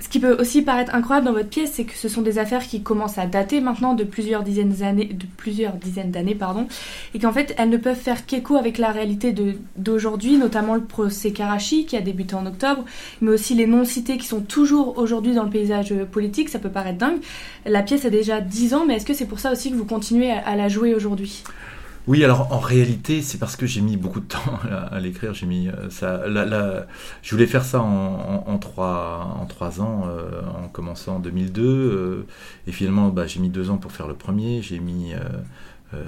Ce 0.00 0.08
qui 0.08 0.18
peut 0.18 0.36
aussi 0.40 0.62
paraître 0.62 0.94
incroyable 0.94 1.26
dans 1.26 1.32
votre 1.34 1.50
pièce, 1.50 1.72
c'est 1.74 1.84
que 1.84 1.94
ce 1.94 2.08
sont 2.08 2.22
des 2.22 2.38
affaires 2.38 2.66
qui 2.66 2.82
commencent 2.82 3.18
à 3.18 3.26
dater 3.26 3.60
maintenant 3.60 3.94
de 3.94 4.02
plusieurs 4.02 4.42
dizaines 4.42 4.72
d'années, 4.72 5.04
de 5.04 5.26
plusieurs 5.36 5.74
dizaines 5.74 6.10
d'années, 6.10 6.34
pardon, 6.34 6.66
et 7.14 7.18
qu'en 7.18 7.32
fait 7.32 7.54
elles 7.58 7.68
ne 7.68 7.76
peuvent 7.76 7.94
faire 7.94 8.26
qu'écho 8.26 8.56
avec 8.56 8.78
la 8.78 8.90
réalité 8.92 9.34
d'aujourd'hui, 9.76 10.38
notamment 10.38 10.74
le 10.74 10.82
procès 10.82 11.32
Karachi 11.32 11.84
qui 11.84 11.96
a 11.96 12.00
débuté 12.00 12.34
en 12.34 12.46
octobre, 12.46 12.84
mais 13.20 13.30
aussi 13.30 13.54
les 13.54 13.66
non-cités 13.66 14.16
qui 14.16 14.26
sont 14.26 14.40
toujours 14.40 14.98
aujourd'hui 14.98 15.34
dans 15.34 15.44
le 15.44 15.50
paysage 15.50 15.94
politique. 16.10 16.48
Ça 16.48 16.58
peut 16.58 16.70
paraître 16.70 16.98
dingue. 16.98 17.20
La 17.66 17.82
pièce 17.82 18.04
a 18.04 18.10
déjà 18.10 18.40
10 18.40 18.74
ans, 18.74 18.86
mais 18.86 18.96
est-ce 18.96 19.06
que 19.06 19.14
c'est 19.14 19.26
pour 19.26 19.38
ça 19.38 19.52
aussi 19.52 19.70
que 19.70 19.76
vous 19.76 19.84
continuez 19.84 20.32
à 20.32 20.56
la 20.56 20.68
jouer 20.68 20.94
aujourd'hui? 20.94 21.44
Oui, 22.10 22.24
alors 22.24 22.50
en 22.50 22.58
réalité, 22.58 23.22
c'est 23.22 23.38
parce 23.38 23.54
que 23.54 23.66
j'ai 23.66 23.80
mis 23.82 23.96
beaucoup 23.96 24.18
de 24.18 24.26
temps 24.26 24.58
à, 24.90 24.98
l'écrire. 24.98 25.32
J'ai 25.32 25.46
mis 25.46 25.68
euh, 25.68 25.90
ça. 25.90 26.24
je 27.22 27.30
voulais 27.30 27.46
faire 27.46 27.62
ça 27.64 27.80
en, 27.80 28.58
trois, 28.58 29.36
en 29.40 29.46
trois 29.46 29.80
ans, 29.80 30.08
euh, 30.08 30.42
en 30.60 30.66
commençant 30.66 31.16
en 31.16 31.18
2002, 31.20 31.62
euh, 31.62 32.26
et 32.66 32.72
finalement, 32.72 33.10
bah, 33.10 33.28
j'ai 33.28 33.38
mis 33.38 33.48
deux 33.48 33.70
ans 33.70 33.76
pour 33.76 33.92
faire 33.92 34.08
le 34.08 34.14
premier. 34.14 34.60
J'ai 34.60 34.80
mis 34.80 35.12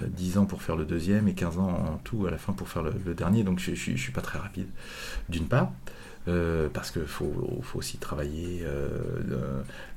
10 0.09 0.39
ans 0.39 0.45
pour 0.45 0.63
faire 0.63 0.75
le 0.75 0.85
deuxième 0.85 1.29
et 1.29 1.35
15 1.35 1.59
ans 1.59 1.71
en 1.71 1.99
tout 2.03 2.27
à 2.27 2.33
la 2.33 2.39
fin 2.39 2.53
pour 2.53 2.69
faire 2.69 2.83
le, 2.83 2.93
le 3.07 3.15
dernier. 3.15 3.45
Donc 3.45 3.61
je, 3.61 3.73
je 3.77 3.97
suis 3.97 4.13
pas 4.13 4.23
très 4.23 4.41
rapide, 4.41 4.67
d'une 5.29 5.47
part. 5.47 5.71
Euh, 6.29 6.69
parce 6.73 6.91
qu'il 6.93 7.03
faut, 7.07 7.33
faut 7.63 7.79
aussi 7.81 7.97
travailler 7.97 8.63
euh, 8.65 8.89
le, 9.29 9.39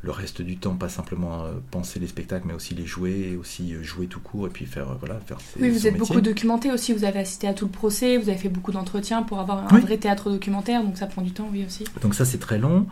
le 0.01 0.11
reste 0.11 0.41
du 0.41 0.57
temps, 0.57 0.73
pas 0.75 0.89
simplement 0.89 1.43
euh, 1.45 1.51
penser 1.71 1.99
les 1.99 2.07
spectacles, 2.07 2.47
mais 2.47 2.53
aussi 2.53 2.73
les 2.73 2.85
jouer, 2.85 3.37
aussi 3.39 3.75
jouer 3.83 4.07
tout 4.07 4.19
court, 4.19 4.47
et 4.47 4.49
puis 4.49 4.65
faire, 4.65 4.87
voilà, 4.99 5.19
faire 5.27 5.37
ses- 5.39 5.61
Oui, 5.61 5.69
vous 5.69 5.85
êtes 5.87 5.93
métier. 5.93 5.99
beaucoup 5.99 6.21
documenté 6.21 6.71
aussi, 6.71 6.93
vous 6.93 7.03
avez 7.03 7.19
assisté 7.19 7.47
à 7.47 7.53
tout 7.53 7.65
le 7.65 7.71
procès, 7.71 8.17
vous 8.17 8.29
avez 8.29 8.37
fait 8.39 8.49
beaucoup 8.49 8.71
d'entretiens 8.71 9.21
pour 9.23 9.39
avoir 9.39 9.71
un 9.71 9.75
Oui. 9.75 9.81
vrai 9.81 9.97
théâtre 9.97 10.31
documentaire, 10.31 10.83
donc 10.83 10.97
ça 10.97 11.05
prend 11.05 11.21
du 11.21 11.31
temps, 11.31 11.47
oui 11.51 11.63
aussi. 11.65 11.83
Donc 12.01 12.15
ça 12.15 12.25
c'est 12.25 12.39
très 12.39 12.57
long. 12.57 12.87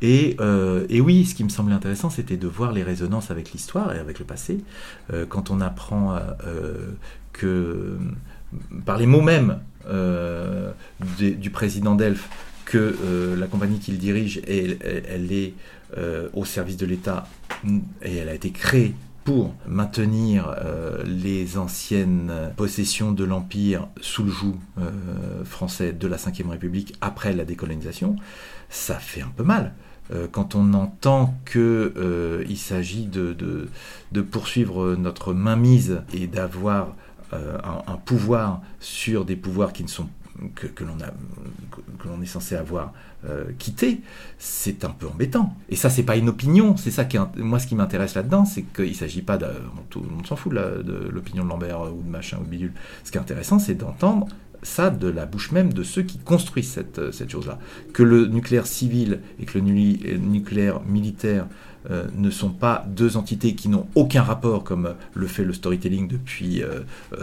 Et, 0.00 0.36
euh, 0.40 0.86
et 0.88 1.00
oui, 1.00 1.26
ce 1.26 1.34
qui 1.34 1.42
me 1.44 1.48
semblait 1.48 1.74
intéressant, 1.74 2.08
c'était 2.08 2.36
de 2.36 2.46
voir 2.46 2.70
les 2.72 2.84
résonances 2.84 3.30
avec 3.32 3.50
l'histoire 3.52 3.94
et 3.94 3.98
avec 3.98 4.18
le 4.20 4.24
passé. 4.24 4.60
Euh, 5.12 5.26
quand 5.28 5.50
on 5.50 5.60
apprend 5.60 6.14
euh, 6.14 6.92
que 7.32 7.98
par 8.86 8.96
les 8.96 9.06
mots 9.06 9.20
mêmes 9.20 9.58
du, 11.18 11.50
président 11.50 11.94
d'Elf, 11.94 12.28
que 12.68 12.96
euh, 13.02 13.34
la 13.34 13.46
compagnie 13.46 13.78
qu'il 13.78 13.98
dirige, 13.98 14.42
elle, 14.46 15.32
est 15.32 15.54
euh, 15.96 16.28
au 16.34 16.44
service 16.44 16.76
de 16.76 16.84
l'État 16.84 17.26
et 18.02 18.16
elle 18.16 18.28
a 18.28 18.34
été 18.34 18.50
créée 18.50 18.94
pour 19.24 19.54
maintenir 19.66 20.54
euh, 20.58 21.02
les 21.04 21.56
anciennes 21.56 22.30
possessions 22.56 23.12
de 23.12 23.24
l'Empire 23.24 23.88
sous 24.02 24.22
le 24.22 24.30
joug 24.30 24.56
français 25.44 25.92
de 25.92 26.06
la 26.06 26.16
Ve 26.16 26.50
République 26.50 26.94
après 27.00 27.32
la 27.32 27.44
décolonisation, 27.44 28.16
ça 28.68 28.96
fait 28.96 29.22
un 29.22 29.32
peu 29.34 29.44
mal. 29.44 29.74
Quand 30.32 30.54
on 30.54 30.72
entend 30.72 31.38
que 31.44 31.92
euh, 31.98 32.56
s'agit 32.56 33.06
de, 33.06 33.68
poursuivre 34.30 34.94
notre 34.94 35.34
mainmise 35.34 36.00
et 36.14 36.26
d'avoir 36.26 36.96
un, 37.32 37.82
un 37.86 37.96
pouvoir 37.96 38.62
sur 38.80 39.26
des 39.26 39.36
pouvoirs 39.36 39.74
qui 39.74 39.82
ne 39.82 39.88
sont 39.88 40.08
que, 40.54 40.66
que, 40.66 40.84
l'on 40.84 42.22
est 42.22 42.26
censé 42.26 42.56
avoir 42.56 42.92
euh, 43.28 43.46
quitté, 43.58 44.00
c'est 44.38 44.84
un 44.84 44.90
peu 44.90 45.06
embêtant. 45.06 45.56
Et 45.68 45.76
ça, 45.76 45.90
c'est 45.90 46.02
pas 46.02 46.16
une 46.16 46.28
opinion. 46.28 46.76
C'est 46.76 46.90
ça 46.90 47.04
qui, 47.04 47.18
moi, 47.36 47.58
ce 47.58 47.66
qui 47.66 47.74
m'intéresse 47.74 48.14
là-dedans, 48.14 48.44
c'est 48.44 48.62
qu'il 48.62 48.94
s'agit 48.94 49.22
pas 49.22 49.36
de, 49.36 49.46
tout 49.90 50.00
le 50.00 50.08
monde 50.08 50.26
s'en 50.26 50.36
fout 50.36 50.52
de 50.52 51.08
l'opinion 51.10 51.44
de 51.44 51.48
Lambert 51.48 51.92
ou 51.92 52.02
de 52.02 52.08
machin 52.08 52.38
ou 52.40 52.44
de 52.44 52.50
bidule. 52.50 52.72
Ce 53.04 53.10
qui 53.10 53.18
est 53.18 53.20
intéressant, 53.20 53.58
c'est 53.58 53.74
d'entendre 53.74 54.28
ça 54.62 54.90
de 54.90 55.08
la 55.08 55.26
bouche 55.26 55.52
même 55.52 55.72
de 55.72 55.82
ceux 55.82 56.02
qui 56.02 56.18
construisent 56.18 56.70
cette, 56.70 57.12
cette 57.12 57.30
chose-là. 57.30 57.58
Que 57.92 58.02
le 58.02 58.26
nucléaire 58.26 58.66
civil 58.66 59.20
et 59.40 59.44
que 59.44 59.58
le 59.58 59.64
nucléaire 59.64 60.80
militaire 60.82 61.46
euh, 61.90 62.06
ne 62.16 62.30
sont 62.30 62.50
pas 62.50 62.84
deux 62.88 63.16
entités 63.16 63.54
qui 63.54 63.68
n'ont 63.68 63.86
aucun 63.94 64.22
rapport, 64.22 64.64
comme 64.64 64.94
le 65.14 65.26
fait 65.26 65.44
le 65.44 65.52
storytelling 65.52 66.08
depuis 66.08 66.62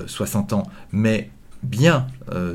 60 0.08 0.54
euh, 0.54 0.56
euh, 0.56 0.60
ans, 0.60 0.70
mais 0.92 1.30
bien 1.66 2.08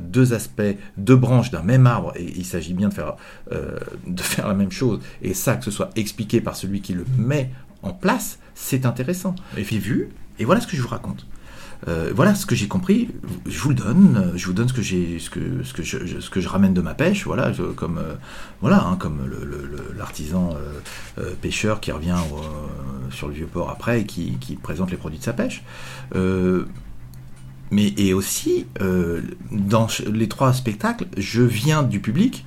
deux 0.03 0.33
aspects, 0.33 0.63
deux 0.97 1.17
branches 1.17 1.51
d'un 1.51 1.63
même 1.63 1.87
arbre, 1.87 2.13
et 2.17 2.25
il 2.37 2.45
s'agit 2.45 2.75
bien 2.75 2.89
de 2.89 2.95
faire, 2.95 3.17
de 3.51 4.23
faire 4.23 4.49
la 4.49 4.55
même 4.55 4.73
chose, 4.73 5.01
et 5.23 5.35
ça, 5.35 5.57
que 5.57 5.65
ce 5.65 5.71
soit 5.71 5.91
expliqué 5.97 6.41
par 6.41 6.57
celui 6.57 6.81
qui 6.81 6.93
le 6.93 7.05
met 7.17 7.51
en 7.83 7.93
place, 7.93 8.39
c'est 8.55 8.87
intéressant. 8.87 9.35
Et 9.57 9.65
j'ai 9.65 9.79
vu, 9.79 10.11
et 10.39 10.45
voilà 10.45 10.61
ce 10.61 10.67
que 10.67 10.77
je 10.77 10.83
vous 10.83 10.89
raconte. 10.89 11.27
Euh, 11.89 12.13
voilà 12.15 12.35
ce 12.35 12.47
que 12.47 12.55
j'ai 12.55 12.69
compris. 12.69 13.09
Je 13.47 13.59
vous 13.59 13.71
le 13.71 13.75
donne. 13.75 14.33
Je 14.37 14.47
vous 14.47 14.53
donne 14.53 14.69
ce 14.69 14.75
que 14.75 14.83
j'ai, 14.83 15.19
ce 15.19 15.31
que, 15.31 15.63
ce 15.63 15.73
que 15.73 15.83
je, 15.83 16.21
ce 16.21 16.31
que 16.31 16.41
je 16.41 16.49
ramène 16.49 16.75
de 16.75 16.81
ma 16.81 16.95
pêche. 16.95 17.25
Voilà, 17.25 17.53
comme 17.77 17.99
euh, 17.99 18.15
voilà, 18.61 18.85
hein, 18.85 18.97
comme 18.97 19.31
l'artisan 19.97 20.55
euh, 21.19 21.35
pêcheur 21.41 21.81
qui 21.81 21.93
revient 21.93 22.19
sur 23.11 23.29
le 23.29 23.35
vieux 23.35 23.47
port 23.47 23.71
après 23.71 24.03
et 24.03 24.05
qui, 24.05 24.37
qui, 24.39 24.57
présente 24.57 24.91
les 24.91 24.97
produits 24.97 25.19
de 25.19 25.25
sa 25.25 25.33
pêche. 25.33 25.63
Mais 27.71 27.95
et 27.97 28.15
aussi 28.15 28.67
dans 29.51 29.87
les 30.13 30.29
trois 30.29 30.53
spectacles, 30.53 31.07
je 31.17 31.43
viens 31.43 31.83
du 31.83 32.01
public, 32.01 32.45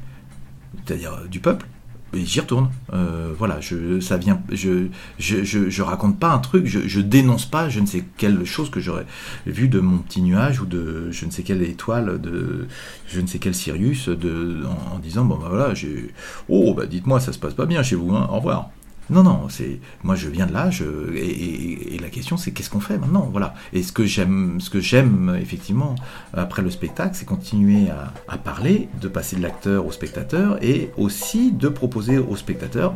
c'est-à-dire 0.85 1.27
du 1.29 1.39
peuple, 1.39 1.67
j'y 2.13 2.39
retourne. 2.39 2.69
Euh, 2.93 3.33
voilà, 3.37 3.59
je, 3.59 3.99
ça 3.99 4.17
vient, 4.17 4.41
je, 4.51 4.87
je, 5.17 5.43
je, 5.43 5.81
raconte 5.81 6.19
pas 6.19 6.31
un 6.31 6.39
truc, 6.39 6.65
je, 6.65 7.01
dénonce 7.01 7.45
pas 7.45 7.69
je 7.69 7.79
ne 7.79 7.85
sais 7.85 8.03
quelle 8.17 8.45
chose 8.45 8.69
que 8.69 8.79
j'aurais 8.79 9.05
vu 9.45 9.67
de 9.67 9.79
mon 9.79 9.97
petit 9.99 10.21
nuage 10.21 10.61
ou 10.61 10.65
de 10.65 11.11
je 11.11 11.25
ne 11.25 11.31
sais 11.31 11.43
quelle 11.43 11.61
étoile, 11.61 12.21
de 12.21 12.67
je 13.07 13.21
ne 13.21 13.27
sais 13.27 13.39
quel 13.39 13.55
Sirius, 13.55 14.09
en, 14.09 14.99
disant 14.99 15.25
bon 15.25 15.37
bah 15.37 15.47
voilà, 15.49 15.73
j'ai, 15.73 16.13
oh 16.49 16.73
bah 16.73 16.85
dites-moi 16.85 17.19
ça 17.19 17.33
se 17.33 17.39
passe 17.39 17.53
pas 17.53 17.65
bien 17.65 17.83
chez 17.83 17.95
vous, 17.95 18.15
hein, 18.15 18.27
au 18.31 18.37
revoir. 18.37 18.69
Non, 19.13 19.21
non, 19.21 19.47
c'est 19.47 19.79
moi 20.01 20.15
je 20.15 20.27
viens 20.27 20.47
de 20.47 20.53
là, 20.53 20.71
et, 21.15 21.99
la 22.01 22.09
question 22.09 22.35
c'est 22.35 22.51
qu'est-ce 22.51 22.71
qu'on 22.71 22.79
fait 22.79 22.97
maintenant, 22.97 23.29
voilà. 23.31 23.53
Et 23.71 23.83
ce 23.83 23.91
que 23.91 24.05
j'aime, 24.05 25.37
effectivement 25.39 25.93
après 26.33 26.63
le 26.63 26.71
spectacle, 26.71 27.11
c'est 27.13 27.25
continuer 27.25 27.89
à, 28.27 28.37
parler, 28.39 28.89
de 28.99 29.07
passer 29.07 29.35
de 29.35 29.43
l'acteur 29.43 29.85
au 29.85 29.91
spectateur, 29.91 30.57
et 30.63 30.89
aussi 30.97 31.51
de 31.51 31.69
proposer 31.69 32.17
au 32.17 32.35
spectateur 32.35 32.95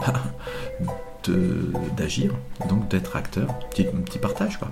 d'agir, 1.95 2.33
donc 2.67 2.87
d'être 2.87 3.15
acteur, 3.15 3.47
petit 3.69 4.17
partage 4.19 4.57
quoi. 4.57 4.71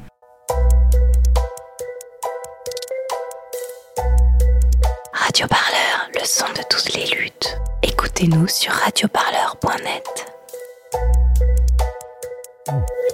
Radio 5.13 5.47
Parleur, 5.47 6.09
le 6.13 6.25
son 6.25 6.45
de 6.53 6.63
toutes 6.69 6.93
les 6.95 7.05
luttes. 7.15 7.57
Écoutez-nous 7.83 8.47
sur 8.47 8.71
radioparleur.net. 8.71 10.34
Oh. 12.67 13.04